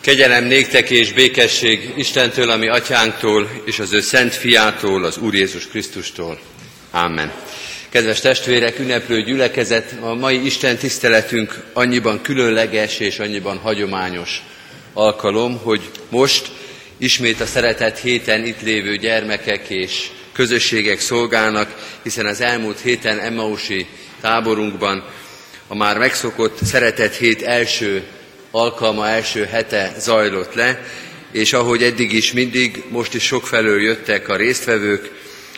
[0.00, 5.66] Kegyelem néktek és békesség Istentől, ami atyánktól, és az ő szent fiától, az Úr Jézus
[5.68, 6.40] Krisztustól.
[6.90, 7.32] Amen.
[7.88, 14.42] Kedves testvérek, ünneplő gyülekezet, a mai Isten tiszteletünk annyiban különleges és annyiban hagyományos
[14.92, 16.48] alkalom, hogy most
[16.98, 23.86] ismét a szeretett héten itt lévő gyermekek és közösségek szolgálnak, hiszen az elmúlt héten Emmausi
[24.20, 25.04] táborunkban
[25.66, 28.02] a már megszokott szeretett hét első
[28.50, 30.84] alkalma, első hete zajlott le,
[31.32, 35.10] és ahogy eddig is mindig, most is sokfelől jöttek a résztvevők,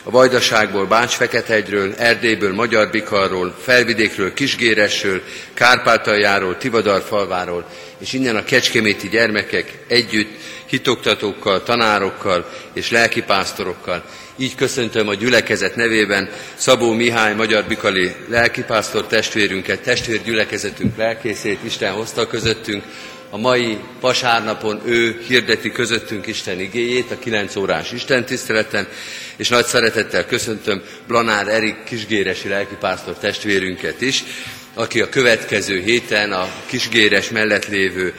[0.03, 5.21] a Vajdaságból, Bács-Fekethegyről, Erdélyből, Magyar Bikarról, Felvidékről, Kisgéresről,
[5.53, 7.65] Kárpátaljáról, Tivadarfalváról,
[7.97, 10.29] és innen a kecskeméti gyermekek együtt
[10.65, 14.03] hitoktatókkal, tanárokkal és lelkipásztorokkal.
[14.37, 22.27] Így köszöntöm a gyülekezet nevében Szabó Mihály, Magyar Bikali lelkipásztor testvérünket, testvérgyülekezetünk lelkészét, Isten hozta
[22.27, 22.83] közöttünk.
[23.29, 28.87] A mai vasárnapon ő hirdeti közöttünk Isten igéjét a 9 órás Isten tiszteleten,
[29.35, 34.23] és nagy szeretettel köszöntöm Blanár Erik kisgéresi lelkipásztor testvérünket is,
[34.73, 38.13] aki a következő héten a Kisgéres mellett lévő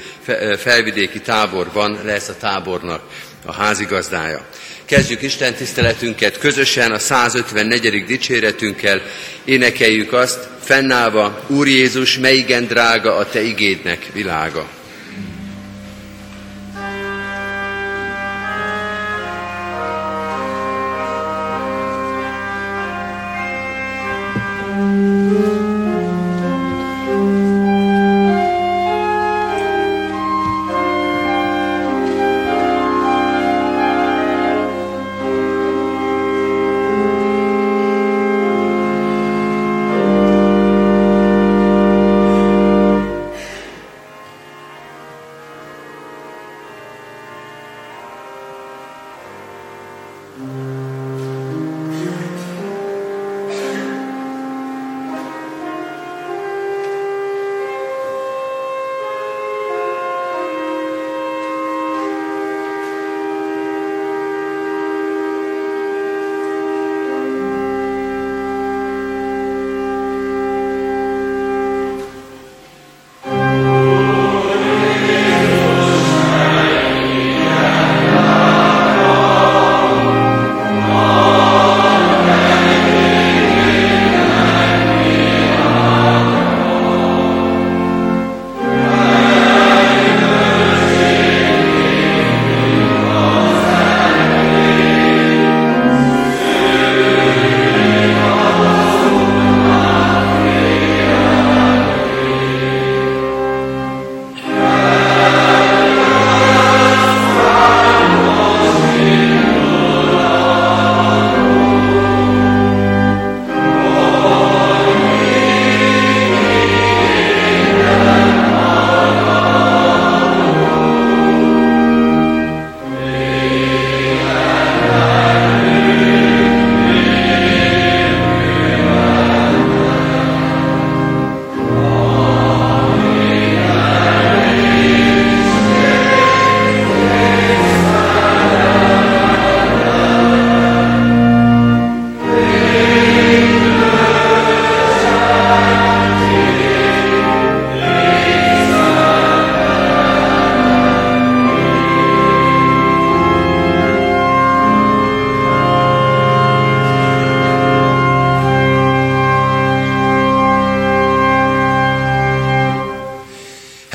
[0.58, 3.02] felvidéki táborban lesz a tábornak
[3.44, 4.46] a házigazdája.
[4.94, 8.04] Kezdjük Isten tiszteletünket közösen a 154.
[8.04, 9.02] dicséretünkkel,
[9.44, 14.68] énekeljük azt, fennállva, Úr Jézus, mely igen drága a Te igédnek világa.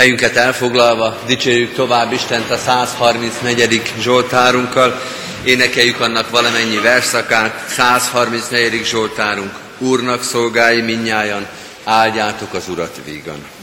[0.09, 3.81] Helyünket elfoglalva dicsérjük tovább Istent a 134.
[3.99, 5.01] Zsoltárunkkal,
[5.43, 8.85] énekeljük annak valamennyi verszakát, 134.
[8.85, 11.47] Zsoltárunk, Úrnak szolgálj minnyájan,
[11.83, 13.58] áldjátok az Urat vígan.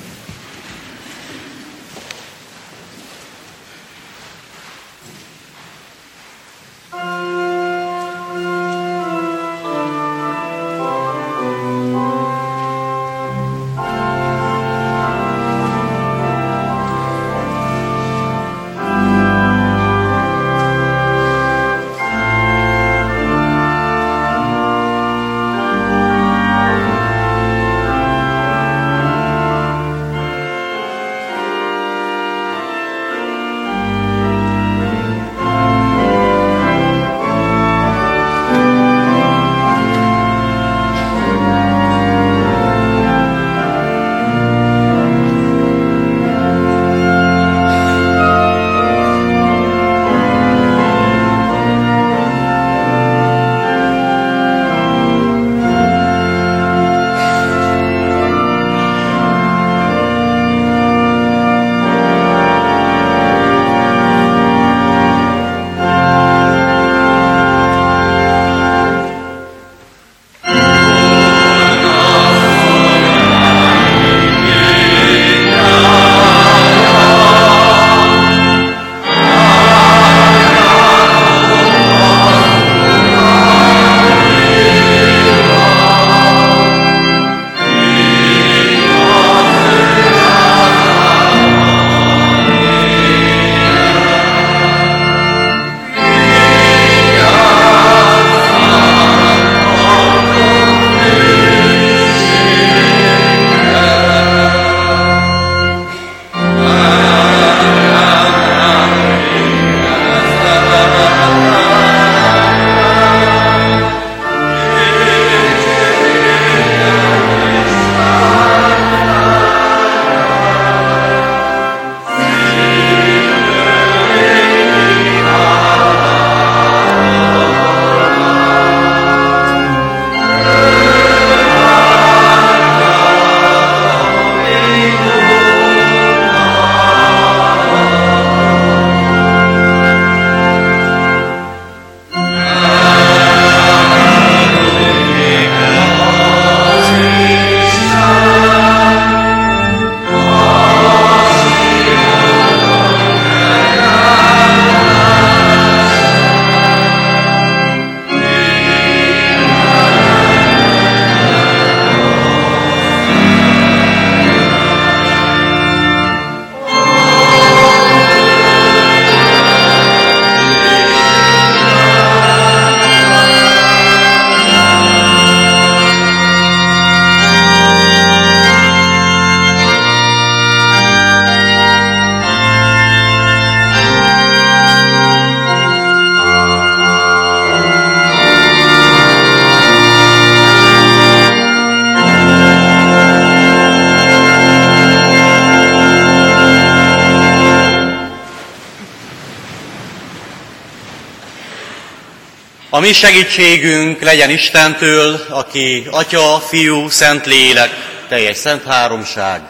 [202.77, 207.71] A mi segítségünk legyen Istentől, aki Atya, Fiú, Szent Lélek,
[208.09, 209.41] teljes szent háromság,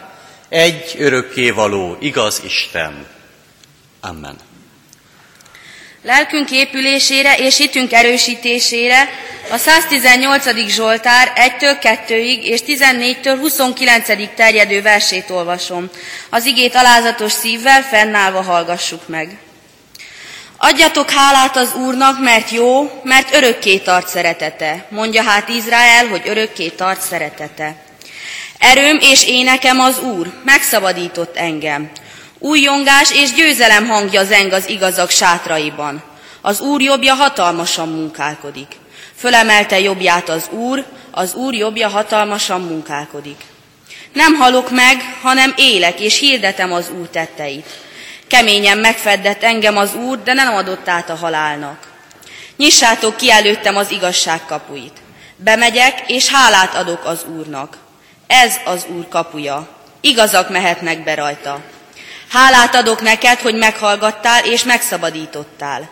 [0.49, 3.07] egy örökkévaló, igaz Isten.
[4.01, 4.35] Amen.
[6.03, 9.09] Lelkünk épülésére és hitünk erősítésére
[9.51, 10.67] a 118.
[10.67, 15.89] Zsoltár 1-től 2-ig és 14-től 29 terjedő versét olvasom.
[16.29, 19.37] Az igét alázatos szívvel fennállva hallgassuk meg.
[20.59, 24.85] Adjatok hálát az Úrnak, mert jó, mert örökké tart szeretete.
[24.89, 27.75] Mondja hát Izrael, hogy örökké tart szeretete.
[28.59, 31.91] Erőm és énekem az Úr, megszabadított engem.
[32.39, 36.03] Újjongás és győzelem hangja zeng az igazak sátraiban.
[36.41, 38.67] Az Úr jobbja hatalmasan munkálkodik.
[39.17, 43.41] Fölemelte jobbját az Úr, az Úr jobbja hatalmasan munkálkodik.
[44.13, 47.65] Nem halok meg, hanem élek, és hirdetem az Úr tetteit.
[48.27, 51.87] Keményen megfeddett engem az Úr, de nem adott át a halálnak.
[52.57, 54.97] Nyissátok ki előttem az igazság kapuit.
[55.35, 57.77] Bemegyek, és hálát adok az Úrnak.
[58.27, 59.67] Ez az Úr kapuja.
[60.01, 61.59] Igazak mehetnek be rajta.
[62.29, 65.89] Hálát adok neked, hogy meghallgattál és megszabadítottál.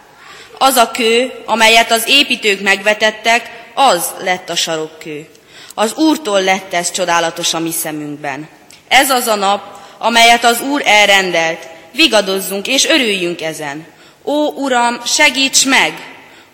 [0.57, 5.27] Az a kő, amelyet az építők megvetettek, az lett a sarokkő.
[5.73, 8.47] Az Úrtól lett ez csodálatos a mi szemünkben.
[8.87, 13.85] Ez az a nap, amelyet az Úr elrendelt, vigadozzunk és örüljünk ezen.
[14.23, 15.93] Ó, Uram, segíts meg!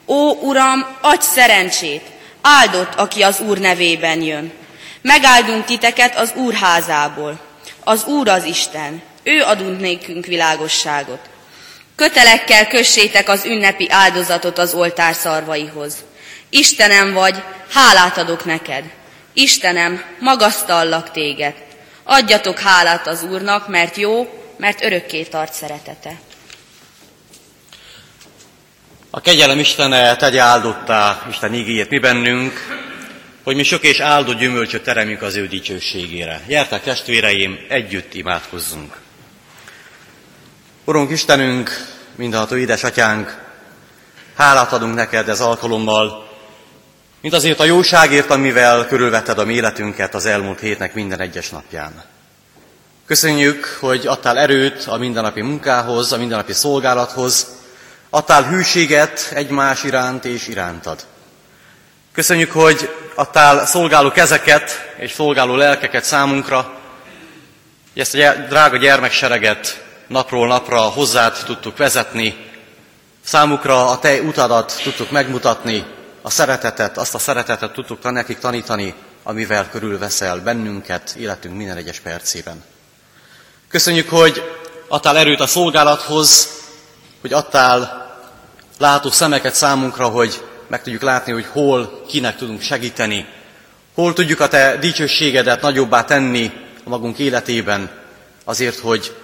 [0.08, 2.02] Ó, Uram, adj szerencsét!
[2.42, 4.52] Áldott, aki az Úr nevében jön.
[5.02, 7.40] Megáldunk titeket az Úr házából.
[7.84, 9.02] Az Úr az Isten.
[9.24, 11.20] Ő adunk nékünk világosságot.
[11.96, 15.96] Kötelekkel kössétek az ünnepi áldozatot az oltár szarvaihoz.
[16.50, 17.44] Istenem vagy,
[17.74, 18.84] hálát adok neked.
[19.34, 21.54] Istenem, magasztallak téged.
[22.04, 26.20] Adjatok hálát az Úrnak, mert jó, mert örökké tart szeretete.
[29.10, 32.54] A kegyelem Istene tegye áldottá Isten ígéjét mi bennünk,
[33.44, 36.42] hogy mi sok és áldott gyümölcsöt teremjük az ő dicsőségére.
[36.48, 38.98] Gyertek testvéreim, együtt imádkozzunk.
[40.86, 41.70] Urunk Istenünk,
[42.16, 43.42] mindenható édesatyánk,
[44.36, 46.30] hálát adunk neked ez alkalommal,
[47.22, 52.04] mint azért a jóságért, amivel körülvetted a mi életünket az elmúlt hétnek minden egyes napján.
[53.06, 57.48] Köszönjük, hogy adtál erőt a mindennapi munkához, a mindennapi szolgálathoz,
[58.10, 61.06] adtál hűséget egymás iránt és irántad.
[62.14, 66.80] Köszönjük, hogy adtál szolgáló kezeket és szolgáló lelkeket számunkra,
[67.94, 72.50] hogy ezt a drága gyermeksereget napról napra hozzád tudtuk vezetni,
[73.26, 75.86] számukra a te utadat tudtuk megmutatni,
[76.22, 78.94] a szeretetet, azt a szeretetet tudtuk nekik tanítani,
[79.24, 82.64] amivel körülveszel bennünket életünk minden egyes percében.
[83.72, 84.42] Köszönjük, hogy
[84.88, 86.50] adtál erőt a szolgálathoz,
[87.22, 88.06] hogy adtál
[88.78, 93.26] látó szemeket számunkra, hogy meg tudjuk látni, hogy hol, kinek tudunk segíteni,
[93.94, 96.52] hol tudjuk a te dicsőségedet nagyobbá tenni
[96.84, 97.92] a magunk életében,
[98.44, 99.16] azért, hogy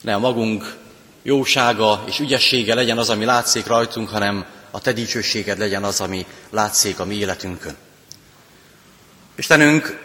[0.00, 0.76] ne a magunk
[1.22, 6.26] jósága és ügyessége legyen az, ami látszik rajtunk, hanem a te dicsőséged legyen az, ami
[6.50, 7.76] látszik a mi életünkön.
[9.34, 10.00] Istenünk,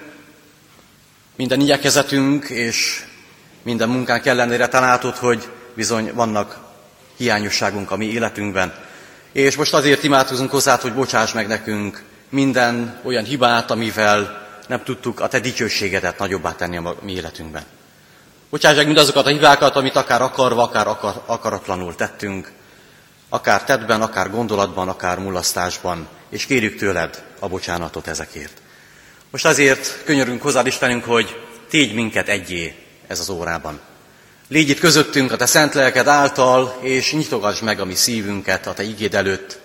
[1.36, 3.06] minden igyekezetünk és
[3.68, 6.58] minden munkánk ellenére te látod, hogy bizony vannak
[7.18, 8.74] hiányosságunk a mi életünkben.
[9.32, 15.20] És most azért imádkozunk hozzá, hogy bocsáss meg nekünk minden olyan hibát, amivel nem tudtuk
[15.20, 17.64] a te dicsőségedet nagyobbá tenni a mi életünkben.
[18.50, 22.52] Bocsáss meg mindazokat a hibákat, amit akár akarva, akár akar, akaratlanul tettünk,
[23.30, 28.62] akár tettben, akár gondolatban, akár mulasztásban, és kérjük tőled a bocsánatot ezekért.
[29.32, 33.80] Most azért könyörünk hozzád Istenünk, hogy tégy minket egyé ez az órában.
[34.48, 38.74] Légy itt közöttünk a Te szent lelked által, és nyitogass meg a mi szívünket a
[38.74, 39.60] Te igéd előtt,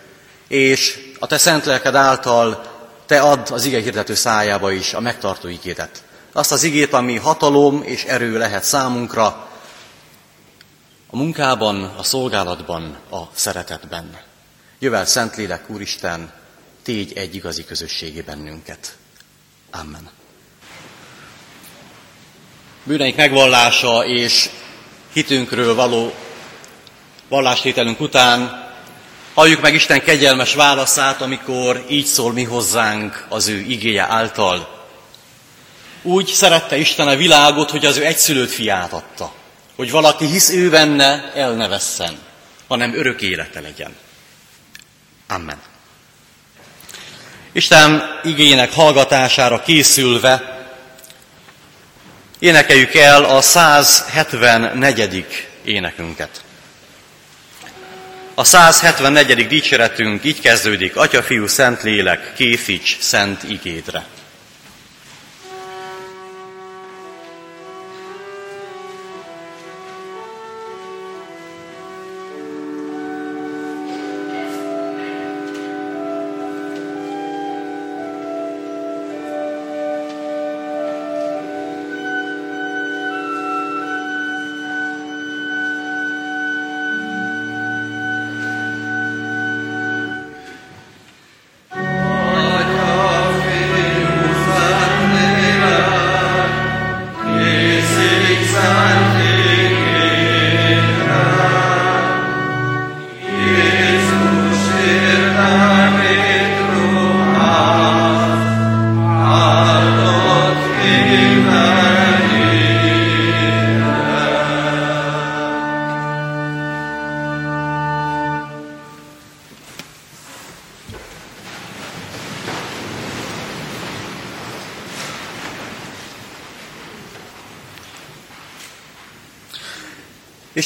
[0.49, 2.71] és a Te szent lelked által
[3.07, 6.03] Te add az ige hirdető szájába is a megtartó igédet.
[6.33, 9.49] Azt az igét, ami hatalom és erő lehet számunkra,
[11.11, 14.21] a munkában, a szolgálatban, a szeretetben.
[14.79, 16.33] Jövel Szentlélek, Úristen,
[16.83, 18.97] tégy egy igazi közösségé bennünket.
[19.71, 20.22] Amen
[22.85, 24.49] bűneink megvallása és
[25.13, 26.15] hitünkről való
[27.29, 28.63] vallástételünk után
[29.35, 34.81] halljuk meg Isten kegyelmes válaszát, amikor így szól mi hozzánk az ő igéje által.
[36.03, 39.33] Úgy szerette Isten a világot, hogy az ő egyszülőt fiát adta,
[39.77, 42.19] hogy valaki hisz ő benne, el ne vesszen,
[42.69, 43.97] hanem örök élete legyen.
[45.29, 45.61] Amen.
[47.53, 50.52] Isten igények hallgatására készülve
[52.43, 55.25] énekeljük el a 174.
[55.65, 56.45] énekünket.
[58.35, 59.47] A A 174.
[59.47, 64.05] dicséretünk így kezdődik, Atya, Fiú, Szent Lélek, készíts szent igédre.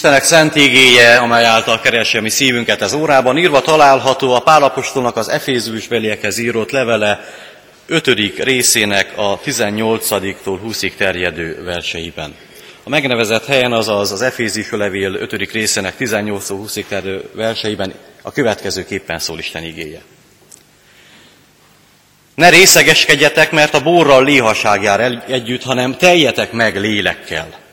[0.07, 5.17] Istenek szent ígéje, amely által keresi a mi szívünket az órában, írva található a Pálapostolnak
[5.17, 7.21] az Efézus beliekhez írott levele
[7.87, 8.07] 5.
[8.39, 12.35] részének a 18-tól 20-ig terjedő verseiben.
[12.85, 15.33] A megnevezett helyen, azaz az Efézus levél 5.
[15.33, 20.01] részének 18-20-ig terjedő verseiben a következőképpen szól Isten igéje.
[22.35, 27.49] Ne részegeskedjetek, mert a borral léhaság jár együtt, hanem teljetek meg lélekkel–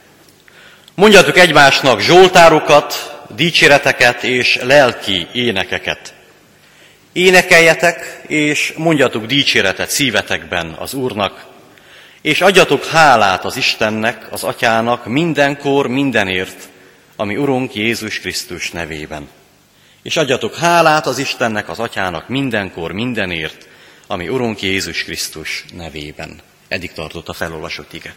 [0.96, 6.14] Mondjatok egymásnak zsoltárokat, dicséreteket és lelki énekeket.
[7.14, 11.46] Énekeljetek, és mondjatok dicséretet szívetekben az Úrnak,
[12.22, 16.68] és adjatok hálát az Istennek, az Atyának mindenkor, mindenért,
[17.16, 19.30] ami Urunk Jézus Krisztus nevében.
[20.04, 23.68] És adjatok hálát az Istennek, az Atyának mindenkor, mindenért,
[24.08, 26.40] ami Urunk Jézus Krisztus nevében.
[26.68, 28.14] Eddig tartott a felolvasott ige.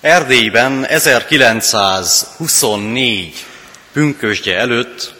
[0.00, 3.44] Erdélyben 1924
[3.92, 5.14] pünkösdje előtt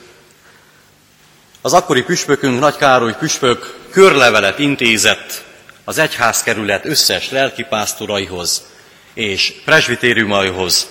[1.61, 5.44] az akkori püspökünk, Nagy Károly püspök körlevelet intézett
[5.85, 8.62] az egyházkerület összes lelkipásztoraihoz
[9.14, 10.88] és presbitériumaihoz,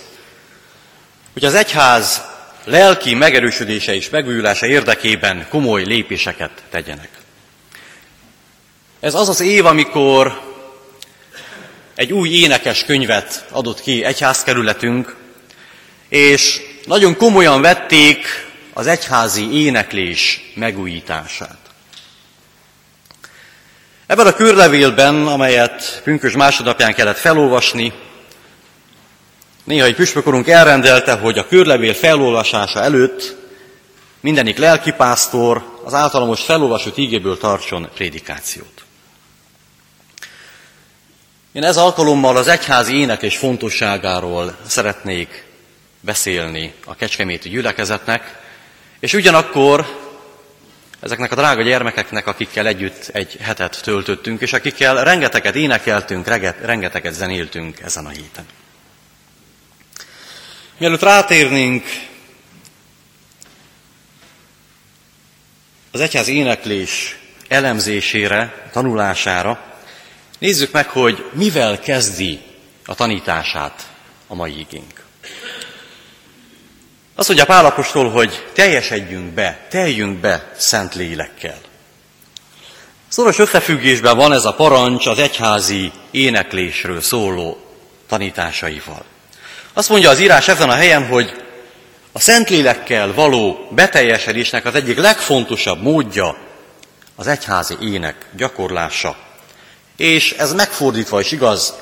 [1.34, 2.22] hogy az egyház
[2.64, 7.10] lelki megerősödése és megújulása érdekében komoly lépéseket tegyenek.
[9.00, 10.48] Ez az az év, amikor
[11.98, 15.16] egy új énekes könyvet adott ki egyházkerületünk,
[16.10, 18.26] és nagyon komolyan vették
[18.74, 21.58] az egyházi éneklés megújítását.
[24.08, 27.94] Ebben a körlevélben, amelyet pünkös másodnapján kellett felolvasni,
[29.64, 33.36] néha egy püspökorunk elrendelte, hogy a körlevél felolvasása előtt
[34.20, 38.87] mindenik lelkipásztor az általamos felolvasott ígéből tartson prédikációt.
[41.58, 45.46] Én ez alkalommal az egyházi éneklés fontosságáról szeretnék
[46.00, 48.40] beszélni a kecskeméti gyülekezetnek,
[49.00, 49.86] és ugyanakkor
[51.00, 56.28] ezeknek a drága gyermekeknek, akikkel együtt egy hetet töltöttünk, és akikkel rengeteget énekeltünk,
[56.62, 58.46] rengeteget zenéltünk ezen a héten.
[60.78, 61.86] Mielőtt rátérnénk
[65.92, 69.77] az egyház éneklés elemzésére, tanulására,
[70.38, 72.40] Nézzük meg, hogy mivel kezdi
[72.86, 73.88] a tanítását
[74.28, 75.04] a mai igénk.
[77.16, 81.58] Azt mondja Pálapostól, hogy teljesedjünk be, teljünk be szent lélekkel.
[83.08, 87.58] Szoros összefüggésben van ez a parancs az egyházi éneklésről szóló
[88.08, 89.06] tanításaival.
[89.74, 91.44] Azt mondja az írás ezen a helyen, hogy
[92.12, 96.38] a Szentlélekkel való beteljesedésnek az egyik legfontosabb módja
[97.16, 99.27] az egyházi ének gyakorlása
[99.98, 101.74] és ez megfordítva is igaz.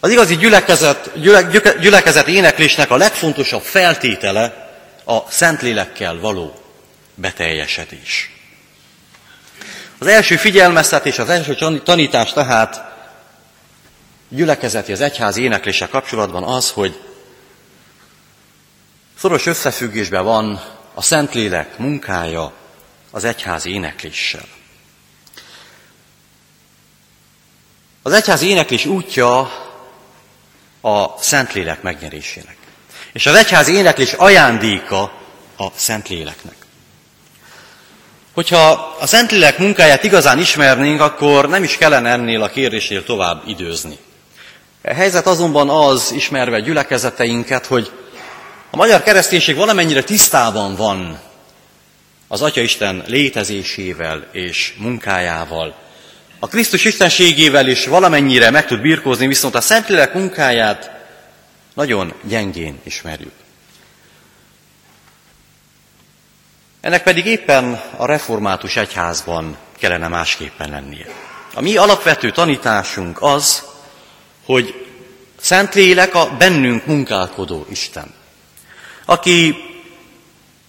[0.00, 1.42] Az igazi gyülekezet, gyüle,
[1.80, 4.70] gyülekezet éneklésnek a legfontosabb feltétele
[5.04, 6.54] a Szentlélekkel való
[7.14, 8.32] beteljesedés.
[9.98, 12.96] Az első figyelmeztetés, az első tanítás tehát
[14.28, 17.00] gyülekezeti, az egyház éneklése kapcsolatban az, hogy
[19.18, 20.62] szoros összefüggésben van
[20.94, 22.52] a Szentlélek munkája
[23.10, 24.57] az egyházi énekléssel.
[28.08, 29.38] Az egyház éneklés útja
[30.80, 32.56] a Szentlélek megnyerésének.
[33.12, 35.12] És az egyház éneklés ajándéka
[35.56, 36.54] a Szentléleknek.
[38.34, 43.98] Hogyha a Szentlélek munkáját igazán ismernénk, akkor nem is kellene ennél a kérdésnél tovább időzni.
[44.84, 47.90] A helyzet azonban az, ismerve gyülekezeteinket, hogy
[48.70, 51.20] a magyar kereszténység valamennyire tisztában van
[52.28, 55.86] az Atya Isten létezésével és munkájával.
[56.38, 60.90] A Krisztus istenségével is valamennyire meg tud birkózni, viszont a Szentlélek munkáját
[61.74, 63.32] nagyon gyengén ismerjük.
[66.80, 71.06] Ennek pedig éppen a református egyházban kellene másképpen lennie.
[71.54, 73.62] A mi alapvető tanításunk az,
[74.44, 74.86] hogy
[75.40, 78.14] Szentlélek a bennünk munkálkodó Isten,
[79.04, 79.56] aki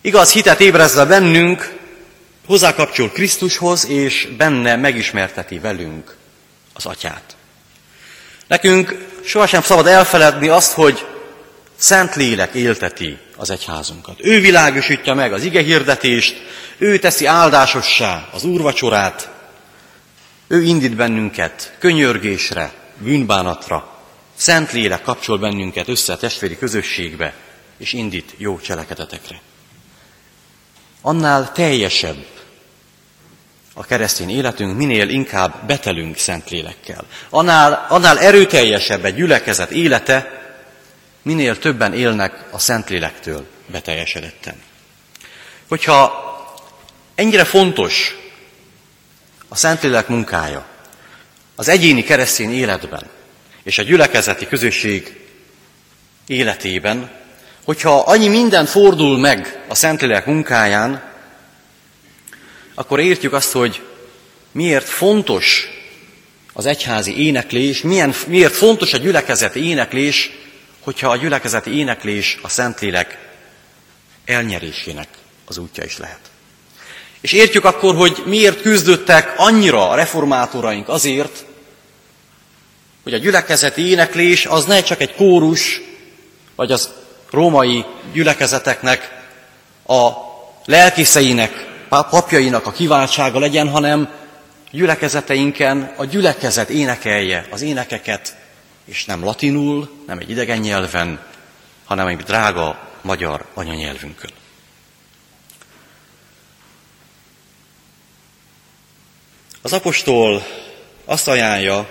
[0.01, 1.78] igaz hitet ébrezve bennünk,
[2.49, 6.15] hozzákapcsol Krisztushoz, és benne megismerteti velünk
[6.73, 7.35] az Atyát.
[8.47, 11.05] Nekünk sohasem szabad elfeledni azt, hogy
[11.75, 14.25] Szentlélek élteti az egyházunkat.
[14.25, 16.41] Ő világosítja meg az ige hirdetést,
[16.77, 19.29] ő teszi áldásossá az úrvacsorát,
[20.47, 23.97] ő indít bennünket könyörgésre, bűnbánatra,
[24.35, 27.33] Szentlélek kapcsol bennünket össze a testvéri közösségbe,
[27.77, 29.41] és indít jó cselekedetekre.
[31.01, 32.25] Annál teljesebb
[33.79, 37.05] a keresztény életünk, minél inkább betelünk Szentlélekkel.
[37.29, 40.41] Annál, annál erőteljesebb egy gyülekezet élete,
[41.21, 44.55] minél többen élnek a Szentlélektől beteljesedetten.
[45.67, 46.13] Hogyha
[47.15, 48.15] ennyire fontos
[49.47, 50.65] a Szentlélek munkája
[51.55, 53.09] az egyéni keresztény életben
[53.63, 55.27] és a gyülekezeti közösség
[56.27, 57.11] életében,
[57.63, 61.08] hogyha annyi minden fordul meg a Szentlélek munkáján,
[62.79, 63.81] akkor értjük azt, hogy
[64.51, 65.67] miért fontos
[66.53, 70.31] az egyházi éneklés, milyen, miért fontos a gyülekezeti éneklés,
[70.79, 73.17] hogyha a gyülekezeti éneklés a Szentlélek
[74.25, 75.07] elnyerésének
[75.45, 76.19] az útja is lehet.
[77.21, 81.45] És értjük akkor, hogy miért küzdöttek annyira a reformátoraink azért,
[83.03, 85.81] hogy a gyülekezeti éneklés az ne csak egy kórus,
[86.55, 86.89] vagy az
[87.31, 89.23] római gyülekezeteknek
[89.87, 90.09] a
[90.65, 94.09] lelkészeinek, papjainak a kiváltsága legyen, hanem
[94.71, 98.37] gyülekezeteinken a gyülekezet énekelje az énekeket,
[98.85, 101.19] és nem latinul, nem egy idegen nyelven,
[101.85, 104.29] hanem egy drága magyar anyanyelvünkön.
[109.61, 110.43] Az apostol
[111.05, 111.89] azt ajánlja,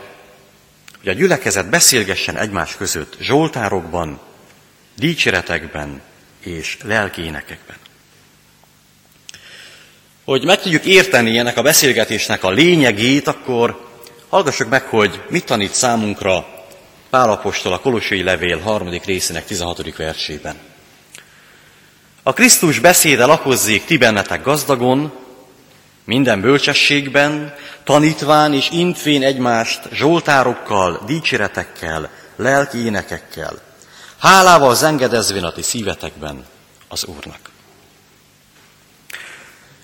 [0.98, 4.20] hogy a gyülekezet beszélgessen egymás között zsoltárokban,
[4.96, 6.02] dicséretekben
[6.40, 7.76] és lelki énekekben.
[10.28, 13.88] Hogy meg tudjuk érteni ennek a beszélgetésnek a lényegét, akkor
[14.28, 16.46] hallgassuk meg, hogy mit tanít számunkra
[17.10, 19.96] Pálapostól a Kolosai Levél harmadik részének 16.
[19.96, 20.56] versében.
[22.22, 25.12] A Krisztus beszéde lakozzék ti bennetek gazdagon,
[26.04, 33.58] minden bölcsességben, tanítván és intvén egymást zsoltárokkal, dicséretekkel, lelki énekekkel,
[34.18, 36.44] hálával zengedezvén a ti szívetekben
[36.88, 37.56] az Úrnak.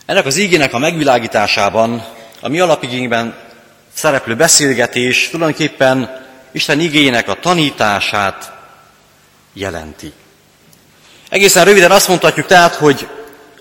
[0.06, 2.06] Ennek az ígének a megvilágításában
[2.40, 3.36] a mi alapigényben
[3.94, 8.52] szereplő beszélgetés tulajdonképpen Isten igények a tanítását
[9.52, 10.12] jelenti.
[11.28, 13.08] Egészen röviden azt mondhatjuk tehát, hogy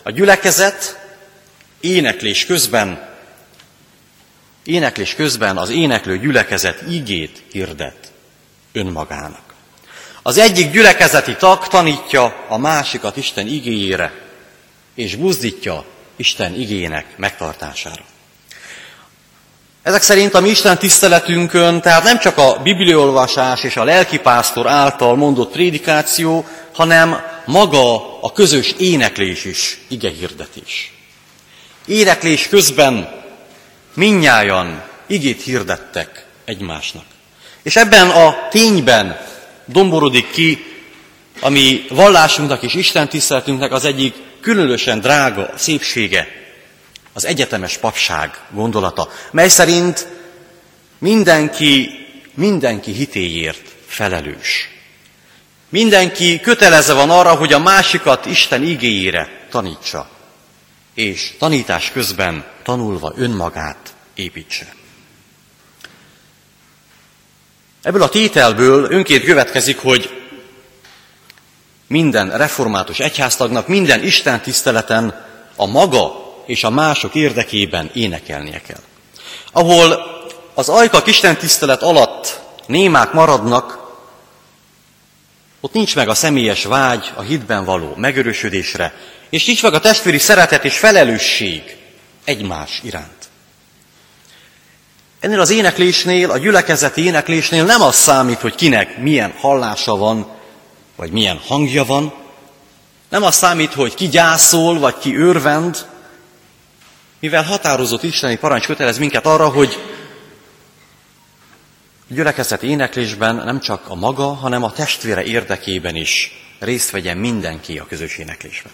[0.03, 0.99] a gyülekezet
[1.79, 3.10] éneklés közben,
[4.63, 8.12] éneklés közben az éneklő gyülekezet igét hirdet
[8.71, 9.53] önmagának.
[10.21, 14.13] Az egyik gyülekezeti tag tanítja a másikat Isten igéjére,
[14.95, 18.04] és buzdítja Isten igének megtartására.
[19.84, 25.15] Ezek szerint a mi Isten tiszteletünkön, tehát nem csak a bibliolvasás és a lelkipásztor által
[25.15, 30.93] mondott prédikáció, hanem maga a közös éneklés is, igehirdetés.
[31.86, 33.21] Éneklés közben
[33.93, 37.06] minnyájan igét hirdettek egymásnak.
[37.63, 39.19] És ebben a tényben
[39.65, 40.65] domborodik ki,
[41.39, 46.27] ami vallásunknak és Isten tiszteletünknek az egyik különösen drága szépsége,
[47.13, 50.08] az egyetemes papság gondolata, mely szerint
[50.97, 51.89] mindenki,
[52.34, 54.69] mindenki hitéért felelős.
[55.69, 60.10] Mindenki kötelezve van arra, hogy a másikat Isten igéjére tanítsa,
[60.93, 64.73] és tanítás közben tanulva önmagát építse.
[67.82, 70.22] Ebből a tételből önként következik, hogy
[71.93, 75.25] minden református egyháztagnak, minden Isten tiszteleten
[75.56, 78.82] a maga és a mások érdekében énekelnie kell.
[79.51, 80.03] Ahol
[80.53, 83.79] az ajkak Isten tisztelet alatt némák maradnak,
[85.62, 88.93] ott nincs meg a személyes vágy a hitben való megörösödésre,
[89.29, 91.77] és nincs meg a testvéri szeretet és felelősség
[92.23, 93.29] egymás iránt.
[95.19, 100.41] Ennél az éneklésnél, a gyülekezeti éneklésnél nem az számít, hogy kinek milyen hallása van,
[100.95, 102.13] vagy milyen hangja van,
[103.10, 105.86] nem az számít, hogy ki gyászol, vagy ki örvend,
[107.19, 109.79] mivel határozott isteni parancs kötelez minket arra, hogy
[112.08, 117.86] gyülekezeti éneklésben nem csak a maga, hanem a testvére érdekében is részt vegyen mindenki a
[117.86, 118.71] közös éneklésben.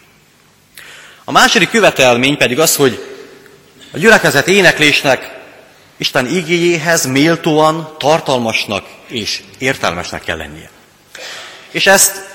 [1.23, 3.17] A második követelmény pedig az, hogy
[3.91, 5.37] a gyülekezet éneklésnek
[5.97, 10.69] Isten igényéhez méltóan, tartalmasnak és értelmesnek kell lennie.
[11.71, 12.27] És ezt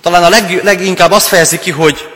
[0.00, 2.10] talán a leg, leginkább azt fejezi ki, hogy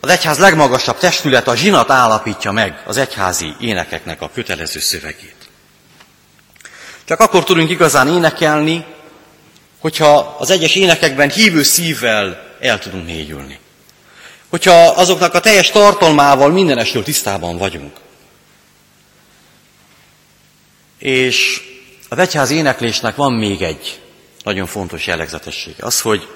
[0.00, 5.36] az egyház legmagasabb testület, a zsinat állapítja meg az egyházi énekeknek a kötelező szövegét.
[7.04, 8.84] Csak akkor tudunk igazán énekelni,
[9.78, 13.58] hogyha az egyes énekekben hívő szívvel el tudunk mélyülni.
[14.48, 17.96] Hogyha azoknak a teljes tartalmával mindenestől tisztában vagyunk.
[20.98, 21.60] És
[22.08, 24.01] az egyház éneklésnek van még egy
[24.44, 25.84] nagyon fontos jellegzetessége.
[25.84, 26.28] Az, hogy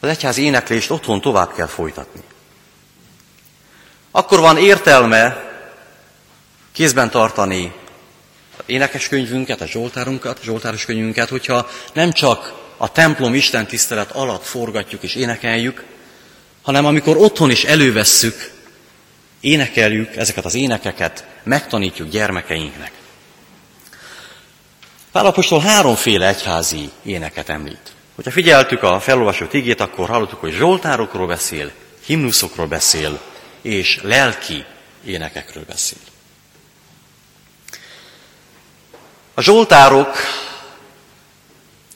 [0.00, 2.20] az egyház éneklést otthon tovább kell folytatni.
[4.10, 5.44] Akkor van értelme
[6.72, 7.72] kézben tartani
[8.66, 15.02] énekeskönyvünket, a Zsoltárunkat, a Zsoltáros könyvünket, hogyha nem csak a templom Isten tisztelet alatt forgatjuk
[15.02, 15.84] és énekeljük,
[16.62, 18.50] hanem amikor otthon is elővesszük,
[19.40, 22.92] énekeljük ezeket az énekeket, megtanítjuk gyermekeinknek.
[25.16, 27.92] Pálapostól háromféle egyházi éneket említ.
[28.14, 31.70] Hogyha figyeltük a felolvasott igét, akkor hallottuk, hogy zsoltárokról beszél,
[32.06, 33.20] himnuszokról beszél,
[33.62, 34.64] és lelki
[35.04, 35.98] énekekről beszél.
[39.34, 40.16] A zsoltárok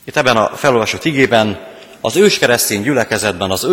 [0.04, 1.66] itt ebben a felolvasott igében
[2.00, 3.64] az őskeresztény gyülekezetben az,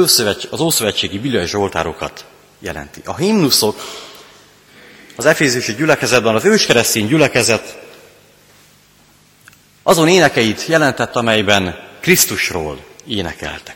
[0.50, 2.26] az ószövetségi bibliai zsoltárokat
[2.60, 3.02] jelenti.
[3.06, 3.82] A himnuszok
[5.16, 7.86] az efézusi gyülekezetben az őskeresztény gyülekezet
[9.88, 13.76] azon énekeit jelentett, amelyben Krisztusról énekeltek.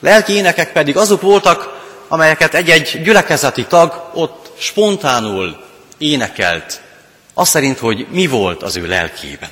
[0.00, 5.64] Lelki énekek pedig azok voltak, amelyeket egy-egy gyülekezeti tag ott spontánul
[5.98, 6.80] énekelt,
[7.34, 9.50] azt szerint, hogy mi volt az ő lelkében.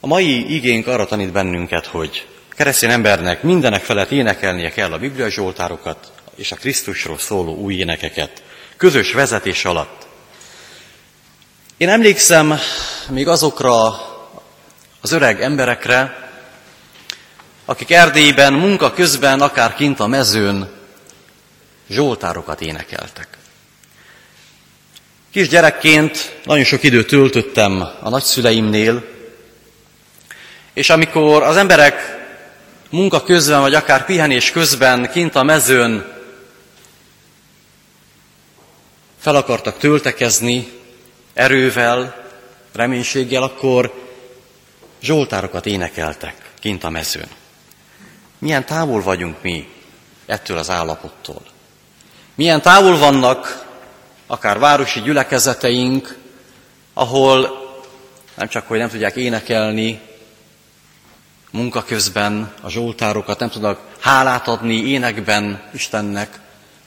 [0.00, 5.28] A mai igénk arra tanít bennünket, hogy keresztény embernek mindenek felett énekelnie kell a Biblia
[5.30, 6.12] Zsoltárokat
[6.42, 8.42] és a Krisztusról szóló új énekeket,
[8.76, 10.06] közös vezetés alatt.
[11.76, 12.58] Én emlékszem
[13.08, 13.84] még azokra
[15.00, 16.30] az öreg emberekre,
[17.64, 20.70] akik Erdélyben munka közben, akár kint a mezőn
[21.88, 23.28] zsoltárokat énekeltek.
[25.32, 29.04] Kisgyerekként nagyon sok időt töltöttem a nagyszüleimnél,
[30.74, 32.20] és amikor az emberek
[32.90, 36.20] munka közben, vagy akár pihenés közben kint a mezőn
[39.22, 40.72] fel akartak töltekezni
[41.34, 42.24] erővel,
[42.72, 43.92] reménységgel, akkor
[45.00, 47.28] zsoltárokat énekeltek kint a mezőn.
[48.38, 49.68] Milyen távol vagyunk mi
[50.26, 51.42] ettől az állapottól?
[52.34, 53.66] Milyen távol vannak
[54.26, 56.18] akár városi gyülekezeteink,
[56.94, 57.48] ahol
[58.34, 60.00] nem csak, hogy nem tudják énekelni
[61.50, 66.40] munka közben a zsoltárokat, nem tudnak hálát adni énekben Istennek,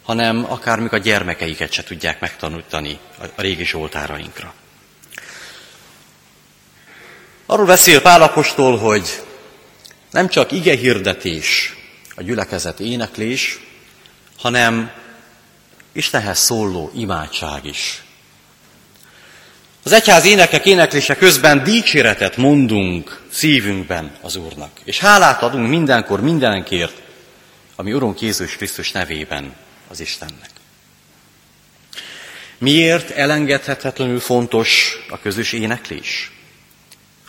[0.05, 2.99] hanem akár még a gyermekeiket se tudják megtanítani
[3.35, 4.53] a régi zsoltárainkra.
[7.45, 9.23] Arról beszél Pálapostól, hogy
[10.11, 11.75] nem csak ige hirdetés,
[12.15, 13.59] a gyülekezet éneklés,
[14.37, 14.91] hanem
[15.91, 18.03] Istenhez szóló imádság is.
[19.83, 27.01] Az egyház énekek éneklése közben dicséretet mondunk szívünkben az Úrnak, és hálát adunk mindenkor mindenkért,
[27.75, 29.55] ami Urunk Jézus Krisztus nevében
[29.87, 30.49] az Istennek.
[32.57, 36.31] Miért elengedhetetlenül fontos a közös éneklés?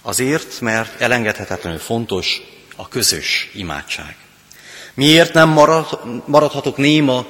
[0.03, 2.41] Azért, mert elengedhetetlenül fontos
[2.77, 4.17] a közös imádság.
[4.95, 7.27] Miért nem marad, maradhatok néma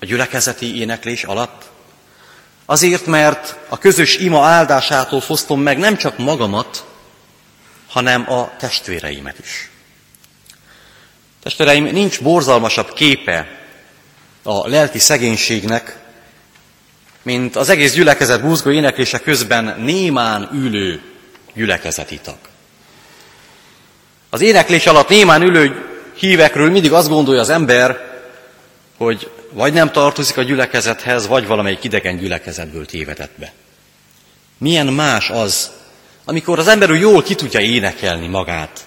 [0.00, 1.70] a gyülekezeti éneklés alatt?
[2.64, 6.84] Azért, mert a közös ima áldásától fosztom meg nem csak magamat,
[7.88, 9.70] hanem a testvéreimet is.
[11.42, 13.57] Testvéreim, nincs borzalmasabb képe
[14.42, 15.96] a lelki szegénységnek,
[17.22, 21.02] mint az egész gyülekezet búzgó éneklése közben némán ülő
[21.54, 22.38] gyülekezeti tag.
[24.30, 25.86] Az éneklés alatt némán ülő
[26.18, 28.00] hívekről mindig azt gondolja az ember,
[28.96, 33.52] hogy vagy nem tartozik a gyülekezethez, vagy valamelyik idegen gyülekezetből tévedett be.
[34.58, 35.70] Milyen más az,
[36.24, 38.86] amikor az ember jól ki tudja énekelni magát.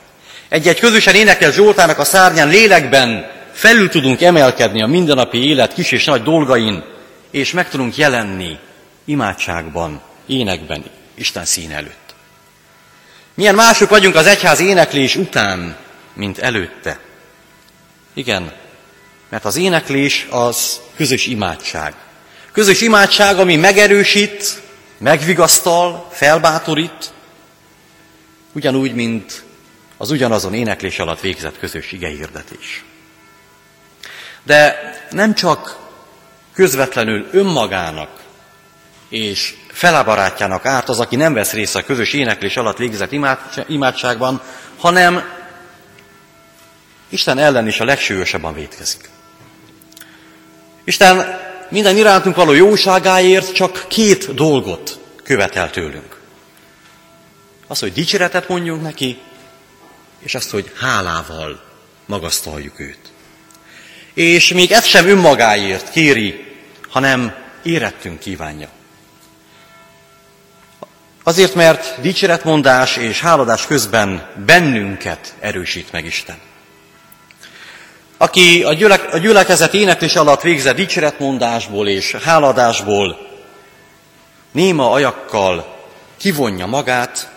[0.50, 6.06] Egy-egy közösen énekel Zsoltának a szárnyán lélekben felül tudunk emelkedni a mindennapi élet kis és
[6.06, 6.84] nagy dolgain,
[7.32, 8.58] és meg tudunk jelenni
[9.06, 10.84] imádságban, énekben,
[11.16, 12.16] Isten szín előtt.
[13.34, 15.76] Milyen mások vagyunk az egyház éneklés után,
[16.14, 17.00] mint előtte.
[18.14, 18.52] Igen,
[19.30, 21.94] mert az éneklés az közös imádság.
[22.52, 24.62] Közös imádság, ami megerősít,
[24.98, 27.14] megvigasztal, felbátorít,
[28.52, 29.44] ugyanúgy, mint
[29.98, 32.84] az ugyanazon éneklés alatt végzett közös igehirdetés.
[34.44, 35.78] De nem csak
[36.54, 38.10] közvetlenül önmagának
[39.10, 43.12] és felabarátjának árt az, aki nem vesz részt a közös éneklés alatt végzett
[43.68, 44.42] imádságban,
[44.78, 45.24] hanem
[47.10, 49.10] Isten ellen is a legsúlyosabban vétkezik.
[50.84, 56.20] Isten minden irántunk való jóságáért csak két dolgot követel tőlünk.
[57.68, 59.20] Az, hogy dicséretet mondjunk neki,
[60.20, 61.64] és azt, hogy hálával
[62.06, 63.11] magasztaljuk őt.
[64.14, 66.46] És még ezt sem önmagáért kéri,
[66.90, 68.68] hanem érettünk kívánja.
[71.24, 76.38] Azért, mert dicséretmondás és háladás közben bennünket erősít meg Isten.
[78.18, 83.30] Aki a, gyülek, a gyülekezet éneklés alatt végzett dicséretmondásból és háladásból
[84.52, 85.80] néma ajakkal
[86.18, 87.32] kivonja magát,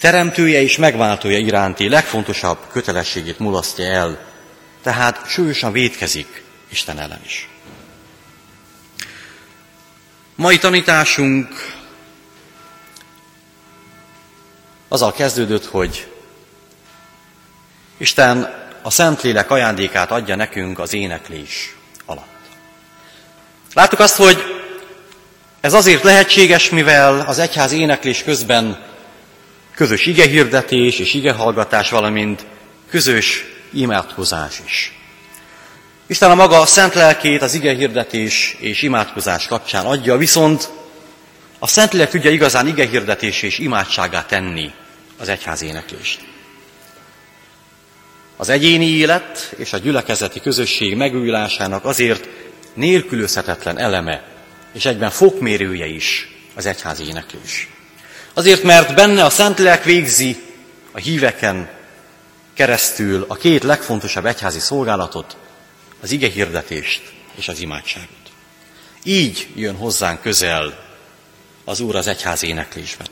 [0.00, 4.29] teremtője és megváltója iránti legfontosabb kötelességét mulasztja el,
[4.82, 7.48] tehát súlyosan védkezik Isten ellen is.
[10.34, 11.48] Mai tanításunk
[14.88, 16.12] azzal kezdődött, hogy
[17.96, 21.74] Isten a Szentlélek ajándékát adja nekünk az éneklés
[22.06, 22.24] alatt.
[23.74, 24.38] Láttuk azt, hogy
[25.60, 28.84] ez azért lehetséges, mivel az egyház éneklés közben
[29.74, 32.46] közös igehirdetés és igehallgatás, valamint
[32.90, 34.92] közös imádkozás is.
[36.06, 40.70] Isten a maga szent lelkét az igehirdetés és imádkozás kapcsán adja, viszont
[41.58, 44.70] a Szentlélek tudja igazán igehirdetés és imádságát tenni
[45.18, 46.20] az egyház éneklést.
[48.36, 52.28] Az egyéni élet és a gyülekezeti közösség megújulásának azért
[52.74, 54.22] nélkülözhetetlen eleme
[54.72, 57.68] és egyben fokmérője is az egyház éneklés.
[58.34, 60.36] Azért, mert benne a Szentlélek végzi
[60.92, 61.68] a híveken
[62.60, 65.36] keresztül a két legfontosabb egyházi szolgálatot,
[66.00, 67.02] az ige hirdetést
[67.34, 68.08] és az imádságot.
[69.02, 70.84] Így jön hozzánk közel
[71.64, 73.06] az Úr az egyház éneklésben.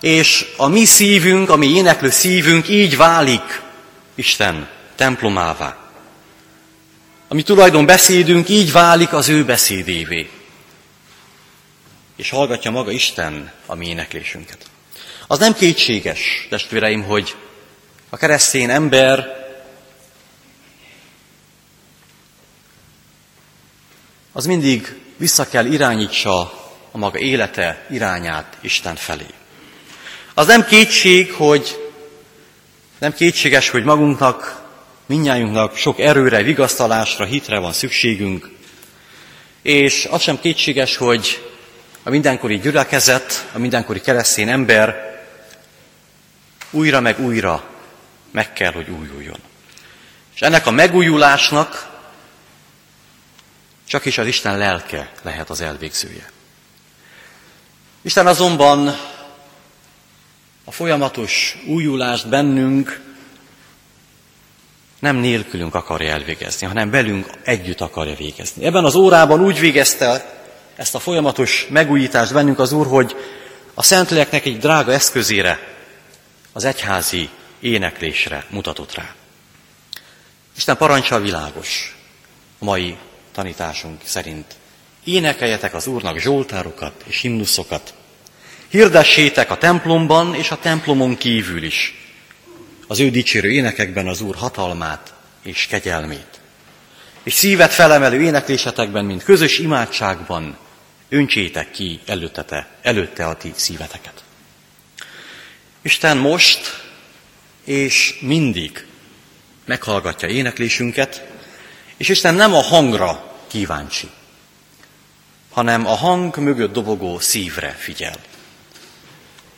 [0.00, 3.62] És a mi szívünk, a mi éneklő szívünk így válik
[4.14, 5.90] Isten templomává.
[7.28, 10.30] A mi tulajdon beszédünk így válik az ő beszédévé.
[12.16, 14.66] És hallgatja maga Isten a mi éneklésünket.
[15.26, 17.34] Az nem kétséges, testvéreim, hogy
[18.10, 19.38] a keresztény ember
[24.32, 26.40] az mindig vissza kell irányítsa
[26.90, 29.26] a maga élete irányát Isten felé.
[30.34, 31.90] Az nem kétség, hogy
[32.98, 34.62] nem kétséges, hogy magunknak,
[35.06, 38.50] minnyájunknak sok erőre, vigasztalásra, hitre van szükségünk,
[39.62, 41.50] és az sem kétséges, hogy
[42.02, 45.18] a mindenkori gyülekezet, a mindenkori keresztény ember
[46.70, 47.70] újra meg újra
[48.30, 49.38] meg kell, hogy újuljon.
[50.34, 51.88] És ennek a megújulásnak
[53.86, 56.30] csak is az Isten lelke lehet az elvégzője.
[58.02, 58.96] Isten azonban
[60.64, 63.00] a folyamatos újulást bennünk
[64.98, 68.64] nem nélkülünk akarja elvégezni, hanem velünk együtt akarja végezni.
[68.64, 70.38] Ebben az órában úgy végezte
[70.76, 73.16] ezt a folyamatos megújítást bennünk az Úr, hogy
[73.74, 75.58] a Szentléleknek egy drága eszközére,
[76.52, 77.28] az egyházi
[77.60, 79.14] éneklésre mutatott rá.
[80.56, 81.96] Isten parancsa világos
[82.58, 82.96] a mai
[83.32, 84.54] tanításunk szerint.
[85.04, 87.94] Énekeljetek az Úrnak zsoltárokat és himnuszokat,
[88.70, 91.94] Hirdessétek a templomban és a templomon kívül is
[92.86, 96.40] az ő dicsérő énekekben az Úr hatalmát és kegyelmét.
[97.22, 100.58] És szívet felemelő éneklésetekben, mint közös imádságban
[101.08, 104.24] öntsétek ki előtte, előtte a ti szíveteket.
[105.82, 106.79] Isten most
[107.70, 108.86] és mindig
[109.64, 111.26] meghallgatja éneklésünket,
[111.96, 114.10] és Isten nem a hangra kíváncsi,
[115.50, 118.16] hanem a hang mögött dobogó szívre figyel.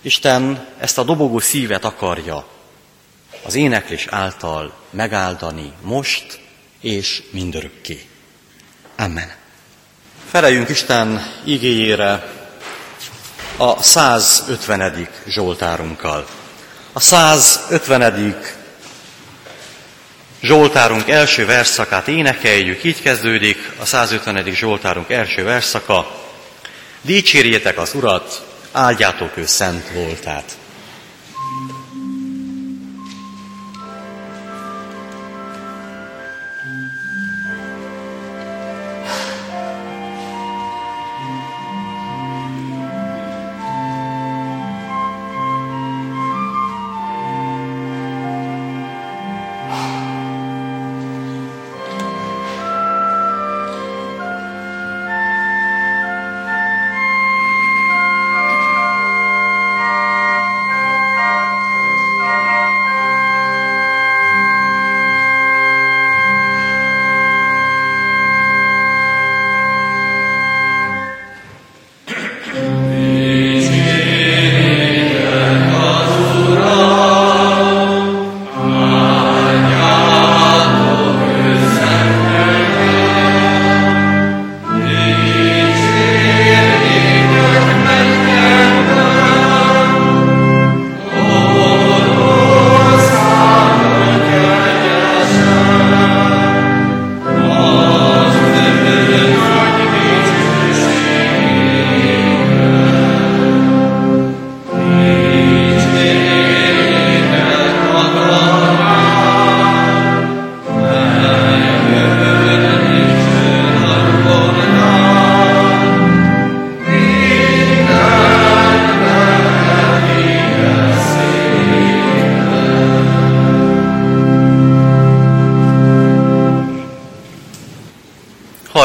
[0.01, 2.47] Isten ezt a dobogó szívet akarja
[3.43, 6.41] az éneklés által megáldani most
[6.81, 8.07] és mindörökké.
[8.97, 9.33] Amen.
[10.31, 12.33] Feleljünk Isten igéjére
[13.57, 15.09] a 150.
[15.27, 16.42] Zsoltárunkkal.
[16.93, 18.37] A 150.
[20.43, 24.55] Zsoltárunk első verszakát énekeljük, így kezdődik a 150.
[24.55, 26.21] Zsoltárunk első verszaka.
[27.01, 30.57] Dicsérjétek az Urat, áldjátok ő szent voltát.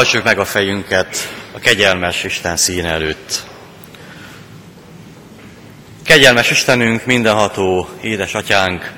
[0.08, 1.16] Hajtsuk meg a fejünket
[1.52, 3.46] a kegyelmes Isten szín előtt.
[6.04, 8.92] Kegyelmes Istenünk, mindenható édesatyánk,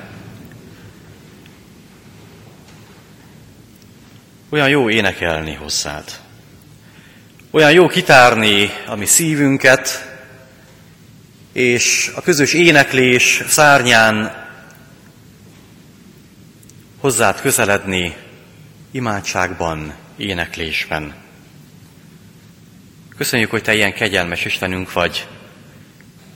[4.49, 6.03] olyan jó énekelni hozzád.
[7.51, 10.15] Olyan jó kitárni a mi szívünket,
[11.53, 14.47] és a közös éneklés szárnyán
[16.99, 18.15] hozzád közeledni
[18.91, 21.13] imádságban, éneklésben.
[23.17, 25.27] Köszönjük, hogy Te ilyen kegyelmes Istenünk vagy,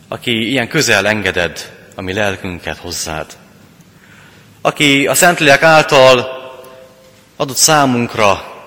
[0.07, 3.37] aki ilyen közel engeded a mi lelkünket hozzád.
[4.61, 6.27] Aki a Szentlélek által
[7.35, 8.65] adott számunkra a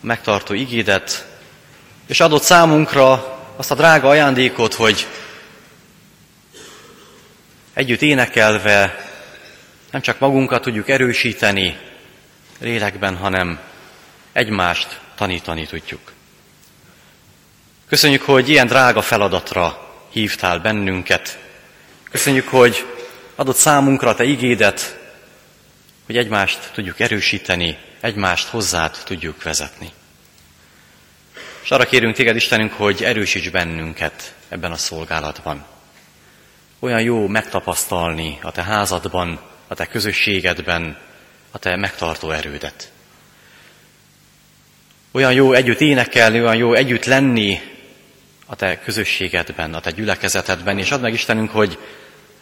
[0.00, 1.26] megtartó igédet,
[2.06, 5.06] és adott számunkra azt a drága ajándékot, hogy
[7.72, 9.04] együtt énekelve
[9.90, 11.76] nem csak magunkat tudjuk erősíteni
[12.60, 13.60] lélekben, hanem
[14.36, 16.12] egymást tanítani tudjuk.
[17.88, 21.38] Köszönjük, hogy ilyen drága feladatra hívtál bennünket.
[22.10, 22.86] Köszönjük, hogy
[23.34, 24.98] adott számunkra te igédet,
[26.06, 29.92] hogy egymást tudjuk erősíteni, egymást hozzád tudjuk vezetni.
[31.62, 35.66] És arra kérünk téged, Istenünk, hogy erősíts bennünket ebben a szolgálatban.
[36.78, 40.98] Olyan jó megtapasztalni a te házadban, a te közösségedben,
[41.50, 42.94] a te megtartó erődet.
[45.16, 47.60] Olyan jó együtt énekelni, olyan jó együtt lenni
[48.46, 51.78] a te közösségedben, a te gyülekezetedben, és add meg Istenünk, hogy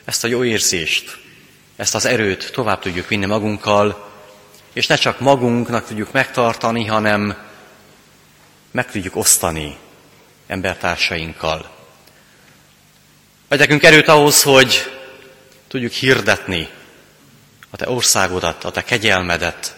[0.05, 1.19] ezt a jó érzést,
[1.77, 4.11] ezt az erőt tovább tudjuk vinni magunkkal,
[4.73, 7.37] és ne csak magunknak tudjuk megtartani, hanem
[8.71, 9.77] meg tudjuk osztani
[10.47, 11.71] embertársainkkal.
[13.49, 14.91] Adj nekünk erőt ahhoz, hogy
[15.69, 16.69] tudjuk hirdetni
[17.71, 19.77] a Te országodat, a Te kegyelmedet,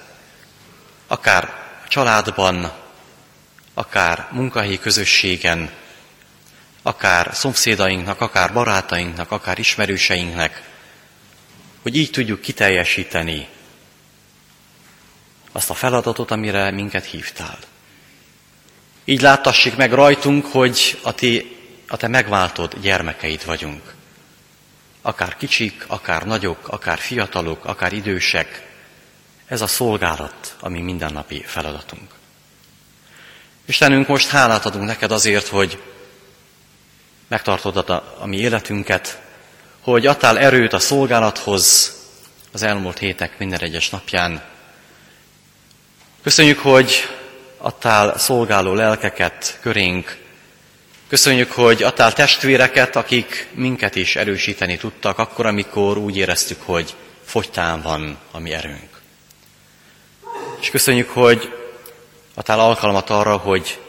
[1.06, 1.44] akár
[1.84, 2.84] a családban,
[3.78, 5.70] akár munkahelyi közösségen,
[6.82, 10.62] akár szomszédainknak, akár barátainknak, akár ismerőseinknek,
[11.82, 13.48] hogy így tudjuk kiteljesíteni
[15.52, 17.58] azt a feladatot, amire minket hívtál.
[19.04, 21.56] Így láttassék meg rajtunk, hogy a, ti,
[21.88, 23.94] a te megváltott gyermekeid vagyunk.
[25.02, 28.66] Akár kicsik, akár nagyok, akár fiatalok, akár idősek.
[29.46, 32.15] Ez a szolgálat, ami mindennapi feladatunk.
[33.66, 35.82] Istenünk, most hálát adunk neked azért, hogy
[37.28, 39.20] megtartod a, a mi életünket,
[39.80, 41.94] hogy adtál erőt a szolgálathoz
[42.52, 44.42] az elmúlt hétek minden egyes napján.
[46.22, 47.08] Köszönjük, hogy
[47.58, 50.18] adtál szolgáló lelkeket körénk.
[51.08, 56.94] Köszönjük, hogy adtál testvéreket, akik minket is erősíteni tudtak, akkor, amikor úgy éreztük, hogy
[57.24, 59.00] fogytán van a mi erőnk.
[60.60, 61.65] És köszönjük, hogy
[62.38, 63.80] adtál alkalmat arra, hogy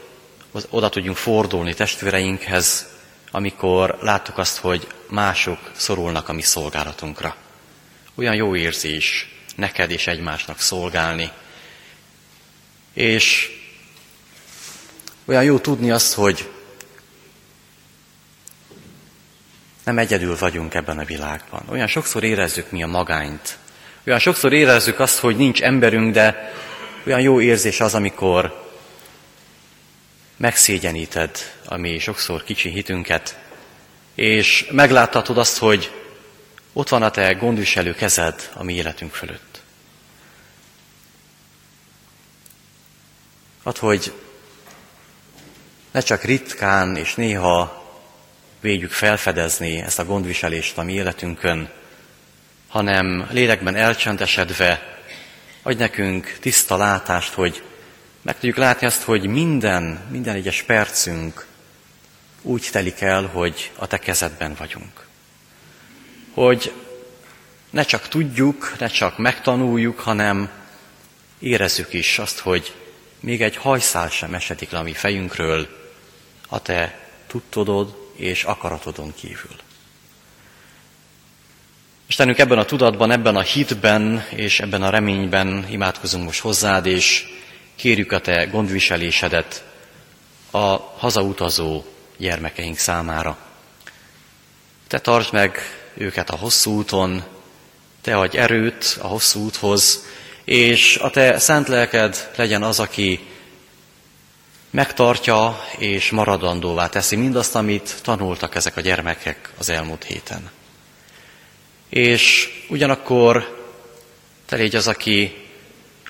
[0.70, 2.86] oda tudjunk fordulni testvéreinkhez,
[3.30, 7.36] amikor láttuk azt, hogy mások szorulnak a mi szolgálatunkra.
[8.14, 11.30] Olyan jó érzés neked és egymásnak szolgálni.
[12.92, 13.50] És
[15.24, 16.50] olyan jó tudni azt, hogy
[19.84, 21.62] nem egyedül vagyunk ebben a világban.
[21.70, 23.58] Olyan sokszor érezzük mi a magányt.
[24.06, 26.52] Olyan sokszor érezzük azt, hogy nincs emberünk, de
[27.08, 28.66] olyan jó érzés az, amikor
[30.36, 33.38] megszégyeníted a mi sokszor kicsi hitünket,
[34.14, 35.92] és megláthatod azt, hogy
[36.72, 39.62] ott van a te gondviselő kezed a mi életünk fölött.
[43.62, 44.12] Add, hogy
[45.90, 47.86] ne csak ritkán és néha
[48.60, 51.70] védjük felfedezni ezt a gondviselést a mi életünkön,
[52.68, 54.97] hanem lélekben elcsendesedve
[55.68, 57.62] adj nekünk tiszta látást, hogy
[58.22, 61.46] meg tudjuk látni azt, hogy minden, minden egyes percünk
[62.42, 65.06] úgy telik el, hogy a te kezedben vagyunk.
[66.34, 66.72] Hogy
[67.70, 70.50] ne csak tudjuk, ne csak megtanuljuk, hanem
[71.38, 72.74] érezzük is azt, hogy
[73.20, 75.68] még egy hajszál sem esetik le a mi fejünkről
[76.48, 79.56] a te tudtodod és akaratodon kívül.
[82.08, 87.24] Istenünk ebben a tudatban, ebben a hitben és ebben a reményben imádkozunk most hozzád, és
[87.76, 89.64] kérjük a te gondviselésedet
[90.50, 91.84] a hazautazó
[92.16, 93.38] gyermekeink számára.
[94.86, 95.58] Te tartsd meg
[95.94, 97.24] őket a hosszú úton,
[98.00, 100.04] te adj erőt a hosszú úthoz,
[100.44, 103.26] és a te szent lelked legyen az, aki
[104.70, 110.50] megtartja és maradandóvá teszi mindazt, amit tanultak ezek a gyermekek az elmúlt héten.
[111.88, 113.56] És ugyanakkor
[114.46, 115.36] te légy az, aki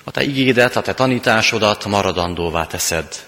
[0.03, 3.25] a te igédet, a te tanításodat maradandóvá teszed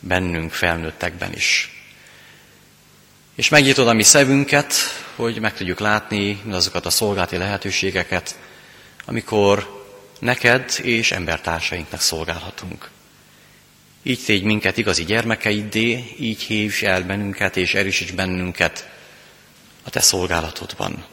[0.00, 1.70] bennünk felnőttekben is.
[3.34, 4.74] És megnyitod a mi szevünket,
[5.16, 8.38] hogy meg tudjuk látni azokat a szolgálati lehetőségeket,
[9.04, 9.84] amikor
[10.18, 12.90] neked és embertársainknak szolgálhatunk.
[14.02, 18.88] Így tégy minket igazi gyermekeiddé, így hívj el bennünket és erősíts bennünket
[19.82, 21.04] a te szolgálatodban.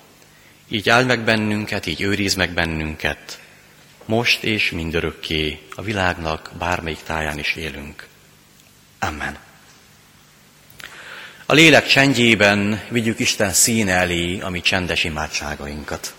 [0.67, 3.39] Így áld meg bennünket, így őriz meg bennünket,
[4.05, 8.07] most és mindörökké a világnak bármelyik táján is élünk.
[8.99, 9.37] Amen.
[11.45, 16.13] A lélek csendjében vigyük Isten színe elé a mi csendes imádságainkat.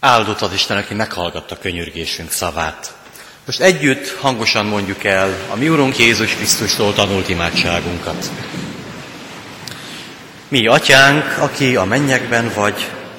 [0.00, 2.96] Áldott az Isten, aki meghallgatta könyörgésünk szavát.
[3.44, 8.30] Most együtt hangosan mondjuk el a mi Urunk Jézus Krisztustól tanult imádságunkat.
[10.48, 12.90] Mi, Atyánk, aki a mennyekben vagy,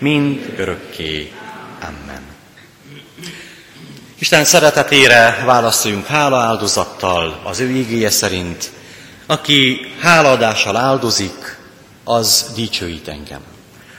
[0.00, 1.32] mind örökké.
[1.80, 2.22] Amen.
[4.18, 8.70] Isten szeretetére válaszoljunk hála áldozattal az ő ígéje szerint,
[9.26, 11.58] aki hálaadással áldozik,
[12.04, 13.40] az dicsőít engem.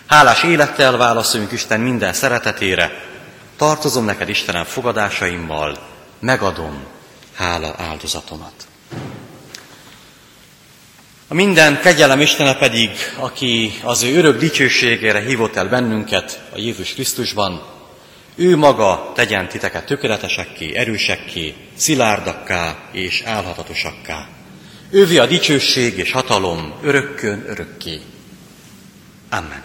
[0.06, 2.92] Hálás élettel válaszoljunk Isten minden szeretetére,
[3.58, 5.78] tartozom neked Istenem fogadásaimmal,
[6.20, 6.84] megadom
[7.34, 8.54] hála áldozatomat.
[11.32, 16.94] A minden kegyelem Istene pedig, aki az ő örök dicsőségére hívott el bennünket a Jézus
[16.94, 17.62] Krisztusban,
[18.36, 24.28] ő maga tegyen titeket tökéletesekké, erősekké, szilárdakká és álhatatosakká.
[24.90, 28.00] Ővi a dicsőség és hatalom örökkön örökké.
[29.30, 29.64] Amen.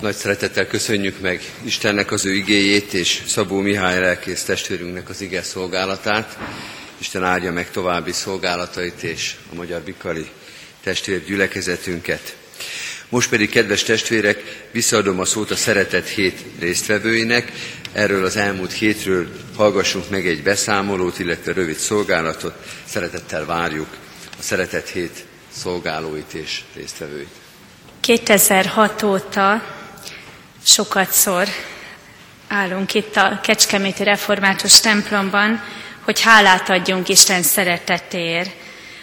[0.00, 5.42] Nagy szeretettel köszönjük meg Istennek az ő igéjét, és Szabó Mihály lelkész testvérünknek az ige
[5.42, 6.38] szolgálatát.
[6.98, 10.30] Isten áldja meg további szolgálatait és a Magyar Bikari
[10.82, 12.36] testvér gyülekezetünket.
[13.08, 17.52] Most pedig, kedves testvérek, visszaadom a szót a Szeretet hét résztvevőinek.
[17.92, 22.54] Erről az elmúlt hétről hallgassunk meg egy beszámolót, illetve rövid szolgálatot.
[22.84, 23.88] Szeretettel várjuk
[24.38, 27.28] a Szeretet hét szolgálóit és résztvevőit.
[28.00, 29.62] 2006 óta
[30.64, 31.48] sokat szor
[32.48, 35.62] állunk itt a Kecskeméti Református templomban,
[36.06, 38.50] hogy hálát adjunk Isten szeretetéért,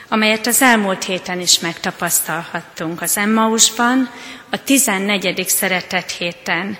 [0.07, 4.09] amelyet az elmúlt héten is megtapasztalhattunk az Emmausban,
[4.49, 5.47] a 14.
[5.47, 6.77] szeretet héten,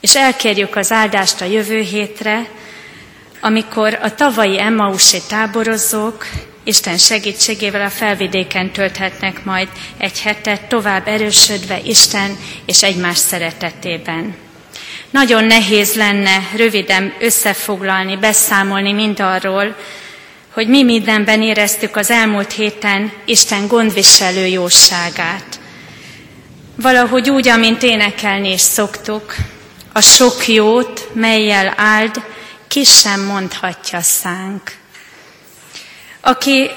[0.00, 2.48] és elkérjük az áldást a jövő hétre,
[3.40, 6.26] amikor a tavalyi Emmausi táborozók
[6.64, 14.41] Isten segítségével a felvidéken tölthetnek majd egy hetet, tovább erősödve Isten és egymás szeretetében.
[15.12, 19.76] Nagyon nehéz lenne röviden összefoglalni, beszámolni mindarról,
[20.52, 25.60] hogy mi mindenben éreztük az elmúlt héten Isten gondviselő jóságát.
[26.76, 29.34] Valahogy úgy, amint énekelni is szoktuk,
[29.92, 32.22] a sok jót, melyel áld,
[32.68, 34.72] ki sem mondhatja szánk.
[36.20, 36.70] Aki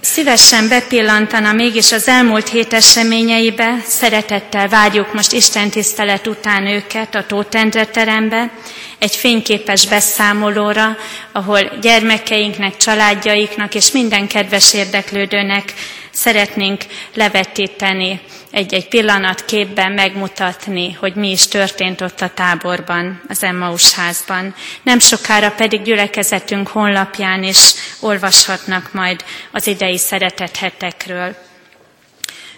[0.00, 7.26] szívesen bepillantana mégis az elmúlt hét eseményeibe, szeretettel várjuk most Isten tisztelet után őket a
[7.26, 8.50] Tótendre terembe,
[8.98, 10.96] egy fényképes beszámolóra,
[11.32, 15.72] ahol gyermekeinknek, családjaiknak és minden kedves érdeklődőnek
[16.20, 23.92] szeretnénk levetíteni, egy-egy pillanat képben megmutatni, hogy mi is történt ott a táborban, az Emmaus
[23.92, 24.54] házban.
[24.82, 31.36] Nem sokára pedig gyülekezetünk honlapján is olvashatnak majd az idei szeretethetekről.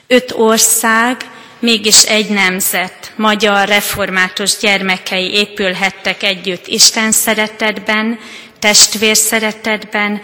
[0.06, 1.16] Öt ország,
[1.58, 8.18] mégis egy nemzet, magyar református gyermekei épülhettek együtt Isten szeretetben,
[8.58, 10.22] testvér szeretetben,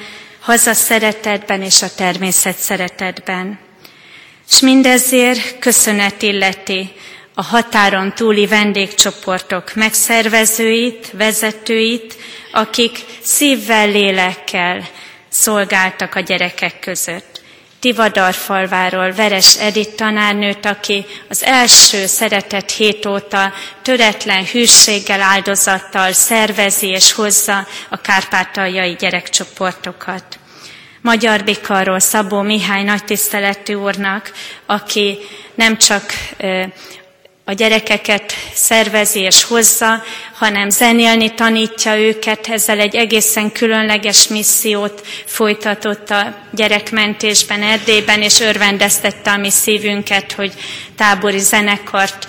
[0.48, 3.58] hazaszeretetben és a természet szeretetben.
[4.50, 6.92] És mindezért köszönet illeti
[7.34, 12.16] a határon túli vendégcsoportok megszervezőit, vezetőit,
[12.52, 14.88] akik szívvel, lélekkel
[15.28, 17.42] szolgáltak a gyerekek között.
[17.80, 27.12] Tivadarfalváról Veres Edith tanárnőt, aki az első szeretett hét óta töretlen hűséggel, áldozattal szervezi és
[27.12, 30.37] hozza a kárpátaljai gyerekcsoportokat.
[31.08, 34.32] Magyar Bikarról Szabó Mihály nagytiszteletű úrnak,
[34.66, 35.18] aki
[35.54, 36.02] nem csak
[37.44, 40.02] a gyerekeket szervezi és hozza,
[40.34, 49.30] hanem zenélni tanítja őket, ezzel egy egészen különleges missziót folytatott a gyerekmentésben, Erdélyben, és örvendeztette
[49.30, 50.52] a mi szívünket, hogy
[50.96, 52.28] tábori zenekart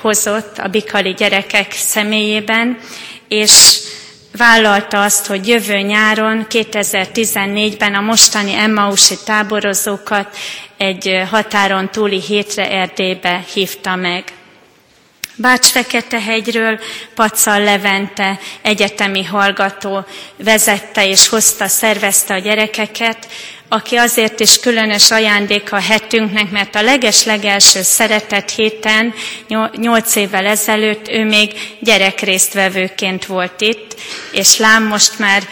[0.00, 2.78] hozott a bikali gyerekek személyében,
[3.28, 3.80] és
[4.36, 10.36] vállalta azt, hogy jövő nyáron, 2014-ben a mostani Emmausi táborozókat
[10.76, 14.24] egy határon túli hétre Erdélybe hívta meg.
[15.40, 16.80] Bács-Fekete-hegyről
[17.14, 20.04] Pacal Levente egyetemi hallgató
[20.36, 23.28] vezette és hozta, szervezte a gyerekeket,
[23.68, 29.14] aki azért is különös ajándéka a hetünknek, mert a leges-legelső szeretett héten,
[29.76, 33.96] nyolc évvel ezelőtt ő még gyerekrésztvevőként volt itt,
[34.32, 35.42] és lám most már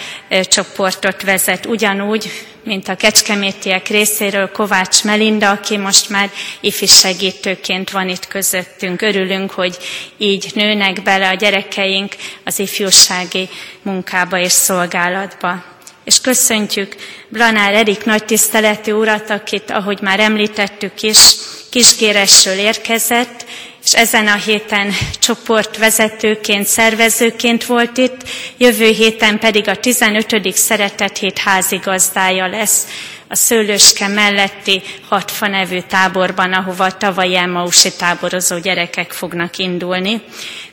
[0.43, 2.31] csoportot vezet ugyanúgy,
[2.64, 9.03] mint a kecskemétiek részéről Kovács Melinda, aki most már ifi segítőként van itt közöttünk.
[9.03, 9.77] Örülünk, hogy
[10.19, 12.14] így nőnek bele a gyerekeink
[12.45, 13.49] az ifjúsági
[13.83, 15.76] munkába és szolgálatba.
[16.07, 16.96] És köszöntjük
[17.28, 21.36] Blanár Erik nagy tiszteletű urat, akit, ahogy már említettük is,
[21.70, 23.44] Kisgéresről érkezett,
[23.84, 30.52] és ezen a héten csoportvezetőként, szervezőként volt itt, jövő héten pedig a 15.
[30.54, 32.86] szeretet hét házigazdája lesz
[33.28, 40.22] a Szőlőske melletti Hatfa nevű táborban, ahova tavaly Emmausi táborozó gyerekek fognak indulni.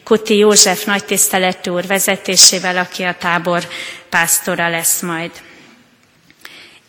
[0.04, 3.68] Kuti József nagy tiszteletű úr vezetésével, aki a tábor
[4.10, 5.32] pásztora lesz majd.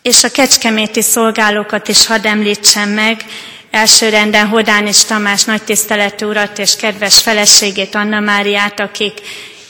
[0.01, 3.25] És a kecskeméti szolgálókat is hadd említsem meg,
[3.71, 9.13] elsőrenden Hodán és Tamás nagy tiszteletű urat és kedves feleségét Anna Máriát, akik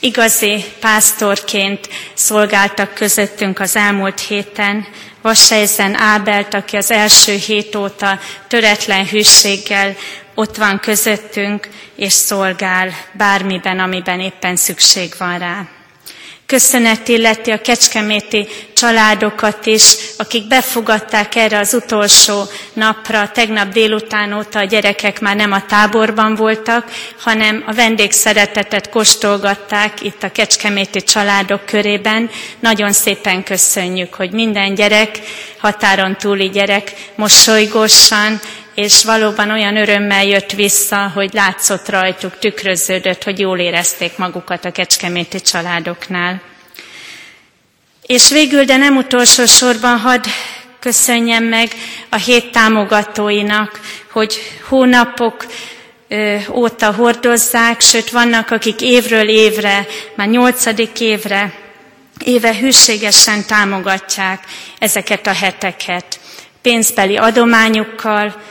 [0.00, 4.86] igazi pásztorként szolgáltak közöttünk az elmúlt héten,
[5.22, 8.18] Vassejzen Ábelt, aki az első hét óta
[8.48, 9.96] töretlen hűséggel
[10.36, 15.66] ott van közöttünk, és szolgál bármiben, amiben éppen szükség van rá.
[16.46, 24.58] Köszönet illeti a kecskeméti családokat is, akik befogadták erre az utolsó napra, tegnap délután óta
[24.58, 31.66] a gyerekek már nem a táborban voltak, hanem a vendégszeretetet kóstolgatták itt a kecskeméti családok
[31.66, 32.30] körében.
[32.60, 35.20] Nagyon szépen köszönjük, hogy minden gyerek,
[35.58, 38.40] határon túli gyerek mosolygósan
[38.76, 44.72] és valóban olyan örömmel jött vissza, hogy látszott rajtuk, tükröződött, hogy jól érezték magukat a
[44.72, 46.40] kecskeméti családoknál.
[48.06, 50.24] És végül, de nem utolsó sorban hadd
[50.80, 51.68] köszönjem meg
[52.08, 55.46] a hét támogatóinak, hogy hónapok
[56.50, 61.54] óta hordozzák, sőt vannak, akik évről évre, már nyolcadik évre,
[62.24, 64.44] éve hűségesen támogatják
[64.78, 66.20] ezeket a heteket.
[66.62, 68.42] Pénzbeli adományukkal,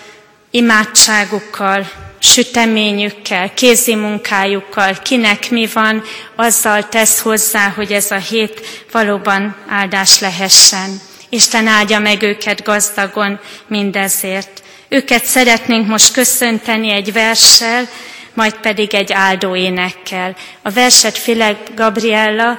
[0.56, 1.90] imádságukkal,
[2.20, 6.04] süteményükkel, kézi munkájukkal, kinek mi van,
[6.36, 11.02] azzal tesz hozzá, hogy ez a hét valóban áldás lehessen.
[11.30, 14.64] Isten áldja meg őket gazdagon mindezért.
[14.90, 17.88] Őket szeretnénk most köszönteni egy verssel,
[18.34, 20.36] majd pedig egy áldó énekkel.
[20.62, 22.58] A verset File Gabriella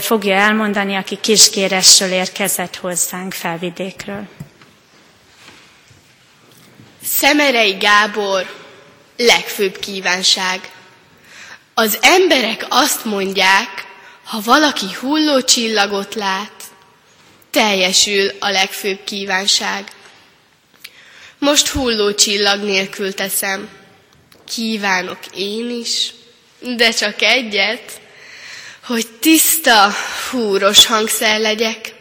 [0.00, 4.28] fogja elmondani, aki kiskéresről érkezett hozzánk felvidékről.
[7.04, 8.54] Szemerei Gábor
[9.16, 10.70] legfőbb kívánság.
[11.74, 13.86] Az emberek azt mondják,
[14.24, 16.62] ha valaki hulló csillagot lát,
[17.50, 19.92] teljesül a legfőbb kívánság.
[21.38, 23.68] Most hulló csillag nélkül teszem.
[24.54, 26.10] Kívánok én is,
[26.76, 28.00] de csak egyet,
[28.84, 29.94] hogy tiszta,
[30.30, 31.94] húros hangszer legyek.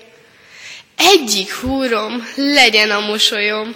[0.95, 3.75] Egyik húrom legyen a mosolyom,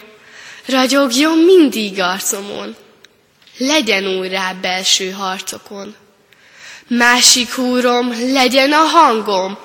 [0.65, 2.75] Ragyogjon mindig arcomon,
[3.57, 5.95] legyen új rá belső harcokon.
[6.87, 9.57] Másik húrom legyen a hangom,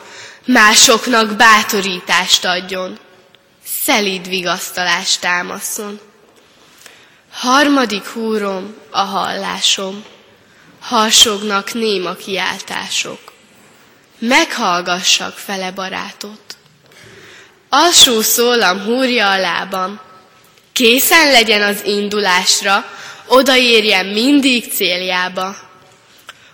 [0.44, 2.98] másoknak bátorítást adjon,
[3.64, 6.01] szelíd vigasztalást támaszon.
[7.32, 10.05] Harmadik húrom a hallásom,
[10.80, 13.32] harsognak néma kiáltások.
[14.18, 16.57] Meghallgassak fele barátot.
[17.68, 20.01] Alsó szólam húrja a lábam,
[20.73, 22.85] Készen legyen az indulásra,
[23.27, 25.57] odaérjen mindig céljába.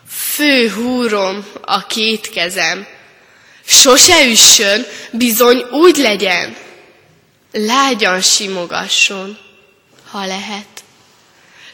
[0.09, 2.87] Fő húrom a két kezem,
[3.65, 6.57] sose üssön, bizony úgy legyen.
[7.53, 9.39] Lágyan simogasson,
[10.11, 10.85] ha lehet.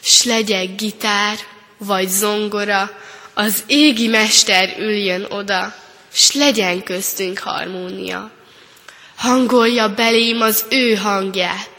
[0.01, 1.37] S legyek gitár
[1.77, 2.91] vagy zongora,
[3.33, 5.75] az égi mester üljön oda,
[6.13, 8.31] s legyen köztünk harmónia.
[9.15, 11.72] Hangolja belém az ő hangját,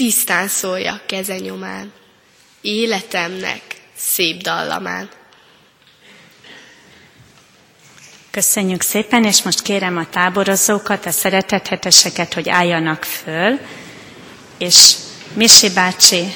[0.00, 1.92] tisztán szóljak keze nyomán.
[2.60, 3.60] életemnek
[3.96, 5.08] szép dallamán.
[8.30, 13.58] Köszönjük szépen, és most kérem a táborozókat, a szeretetheteseket, hogy álljanak föl,
[14.58, 14.94] és
[15.32, 16.34] Misi bácsi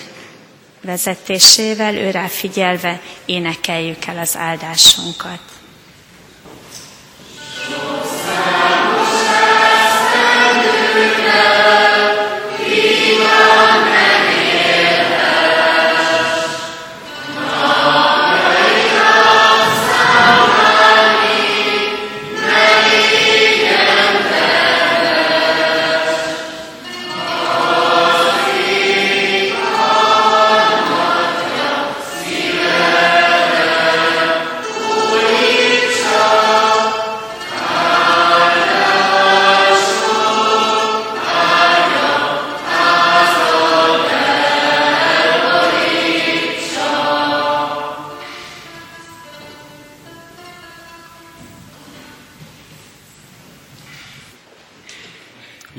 [0.81, 5.41] vezetésével, őrá figyelve énekeljük el az áldásunkat.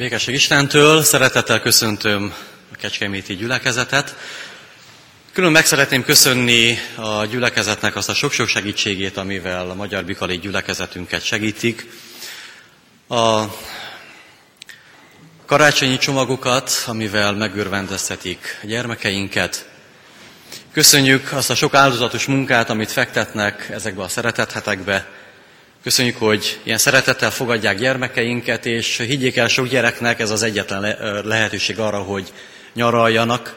[0.05, 2.33] Békesség Istentől, szeretettel köszöntöm
[2.73, 4.15] a Kecskeméti gyülekezetet.
[5.33, 11.23] Külön meg szeretném köszönni a gyülekezetnek azt a sok-sok segítségét, amivel a Magyar Bikali gyülekezetünket
[11.23, 11.87] segítik.
[13.07, 13.43] A
[15.45, 19.69] karácsonyi csomagokat, amivel megörvendeztetik a gyermekeinket.
[20.71, 25.07] Köszönjük azt a sok áldozatos munkát, amit fektetnek ezekbe a szeretethetekbe,
[25.85, 31.79] Köszönjük, hogy ilyen szeretettel fogadják gyermekeinket, és higgyék el sok gyereknek, ez az egyetlen lehetőség
[31.79, 32.33] arra, hogy
[32.73, 33.55] nyaraljanak.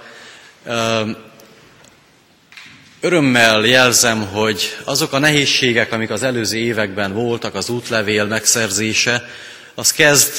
[3.01, 9.29] Örömmel jelzem, hogy azok a nehézségek, amik az előző években voltak, az útlevél megszerzése,
[9.75, 10.33] az kezd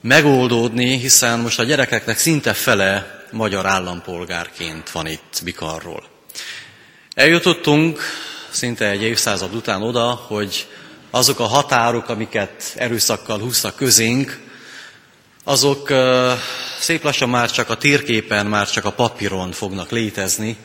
[0.00, 6.04] megoldódni, hiszen most a gyerekeknek szinte fele magyar állampolgárként van itt Bikarról.
[7.14, 8.00] Eljutottunk
[8.50, 10.66] szinte egy évszázad után oda, hogy
[11.10, 14.40] azok a határok, amiket erőszakkal húztak közénk,
[15.44, 15.92] azok
[16.78, 20.56] szép lassan már csak a térképen, már csak a papíron fognak létezni.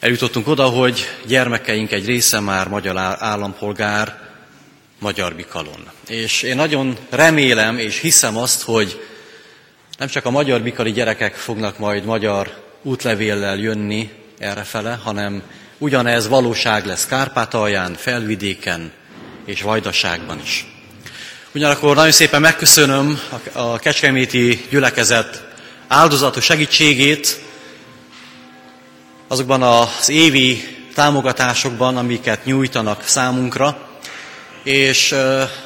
[0.00, 4.28] Eljutottunk oda, hogy gyermekeink egy része már magyar állampolgár,
[4.98, 5.90] magyar bikalon.
[6.06, 9.04] És én nagyon remélem és hiszem azt, hogy
[9.98, 15.42] nem csak a magyar bikali gyerekek fognak majd magyar útlevéllel jönni errefele, hanem
[15.82, 18.92] Ugyanez valóság lesz Kárpátalján, Felvidéken
[19.44, 20.66] és Vajdaságban is.
[21.54, 23.20] Ugyanakkor nagyon szépen megköszönöm
[23.52, 25.46] a Kecskeméti gyülekezet
[25.88, 27.40] áldozatos segítségét
[29.28, 33.78] azokban az évi támogatásokban, amiket nyújtanak számunkra,
[34.62, 35.14] és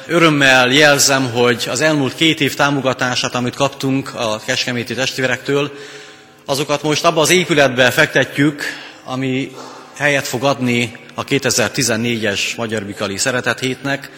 [0.07, 5.71] örömmel jelzem, hogy az elmúlt két év támogatását, amit kaptunk a Kecskeméti testvérektől,
[6.45, 8.63] azokat most abba az épületbe fektetjük,
[9.03, 9.51] ami
[9.97, 14.09] helyet fog adni a 2014-es Magyar Bikali Szeretet Hétnek,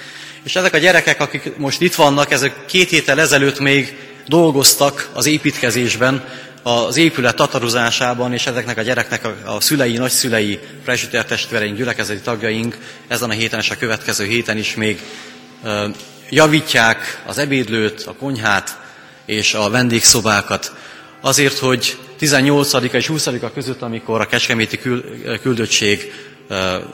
[0.44, 3.98] és ezek a gyerekek, akik most itt vannak, ezek két héttel ezelőtt még
[4.28, 6.24] dolgoztak az építkezésben,
[6.64, 13.30] az épület tatarozásában, és ezeknek a gyereknek a, szülei, nagyszülei, presbiter testvéreink, gyülekezeti tagjaink ezen
[13.30, 15.02] a héten és a következő héten is még
[16.30, 18.78] javítják az ebédlőt, a konyhát
[19.26, 20.72] és a vendégszobákat,
[21.22, 24.80] azért, hogy 18-a és 20-a között, amikor a Kecskeméti
[25.42, 26.14] küldöttség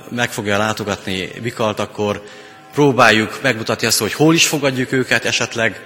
[0.10, 2.24] meg fogja látogatni Bikalt, akkor
[2.74, 5.82] próbáljuk megmutatni azt, hogy hol is fogadjuk őket, esetleg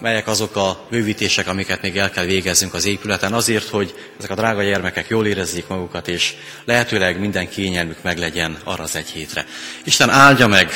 [0.00, 4.34] melyek azok a bővítések, amiket még el kell végezzünk az épületen, azért, hogy ezek a
[4.34, 6.34] drága gyermekek jól érezzék magukat, és
[6.64, 9.46] lehetőleg minden kényelmük meglegyen arra az egy hétre.
[9.84, 10.70] Isten áldja meg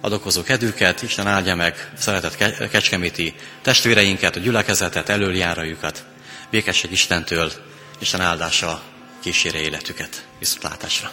[0.00, 6.04] adokozó kedvüket, Isten áldja meg szeretett kecskeméti testvéreinket, a gyülekezetet, előjárójukat.
[6.50, 7.52] Békesség Istentől,
[7.98, 8.82] Isten áldása
[9.22, 10.26] kísérje életüket.
[10.38, 11.10] Viszontlátásra!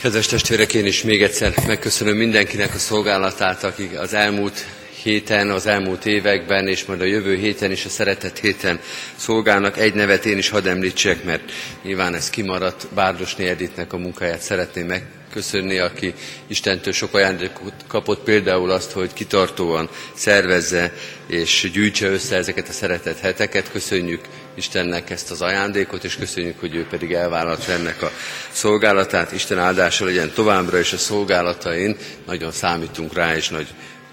[0.00, 4.66] Kedves testvérek, én is még egyszer megköszönöm mindenkinek a szolgálatát, akik az elmúlt
[5.02, 8.80] héten, az elmúlt években, és majd a jövő héten is a szeretett héten
[9.16, 9.78] szolgálnak.
[9.78, 12.86] Egy nevet én is hadd említsek, mert nyilván ez kimaradt.
[12.94, 16.14] Bárdosné Editnek a munkáját szeretném meg köszönni, aki
[16.46, 20.92] Istentől sok ajándékot kapott, például azt, hogy kitartóan szervezze
[21.26, 23.70] és gyűjtse össze ezeket a szeretett heteket.
[23.70, 24.20] Köszönjük
[24.54, 28.10] Istennek ezt az ajándékot, és köszönjük, hogy ő pedig elvállalta ennek a
[28.50, 29.32] szolgálatát.
[29.32, 31.96] Isten áldása legyen továbbra, és a szolgálatain
[32.26, 33.66] nagyon számítunk rá, és nagy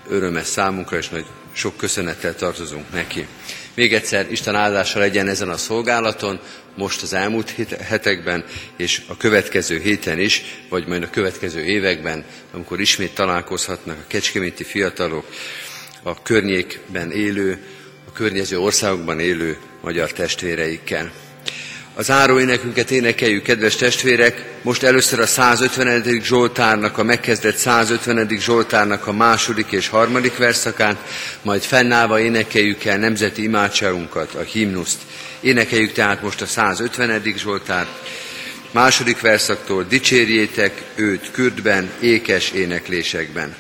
[0.10, 3.28] örömes számunkra, és nagy sok köszönettel tartozunk neki.
[3.74, 6.40] Még egyszer Isten áldása legyen ezen a szolgálaton,
[6.76, 7.50] most az elmúlt
[7.82, 8.46] hetekben,
[8.78, 14.64] és a következő héten is, vagy majd a következő években, amikor ismét találkozhatnak a kecskeméti
[14.64, 15.26] fiatalok,
[16.04, 17.60] a környékben élő,
[18.08, 21.12] a környező országokban élő magyar testvéreikkel.
[21.98, 26.22] Az áró énekünket énekeljük, kedves testvérek, most először a 150.
[26.24, 28.30] Zsoltárnak, a megkezdett 150.
[28.40, 30.98] Zsoltárnak a második és harmadik verszakát,
[31.42, 34.98] majd fennállva énekeljük el nemzeti imádságunkat, a himnuszt.
[35.40, 37.22] Énekeljük tehát most a 150.
[37.38, 37.90] Zsoltárt,
[38.72, 43.56] második verszaktól dicsérjétek őt kürdben, ékes éneklésekben.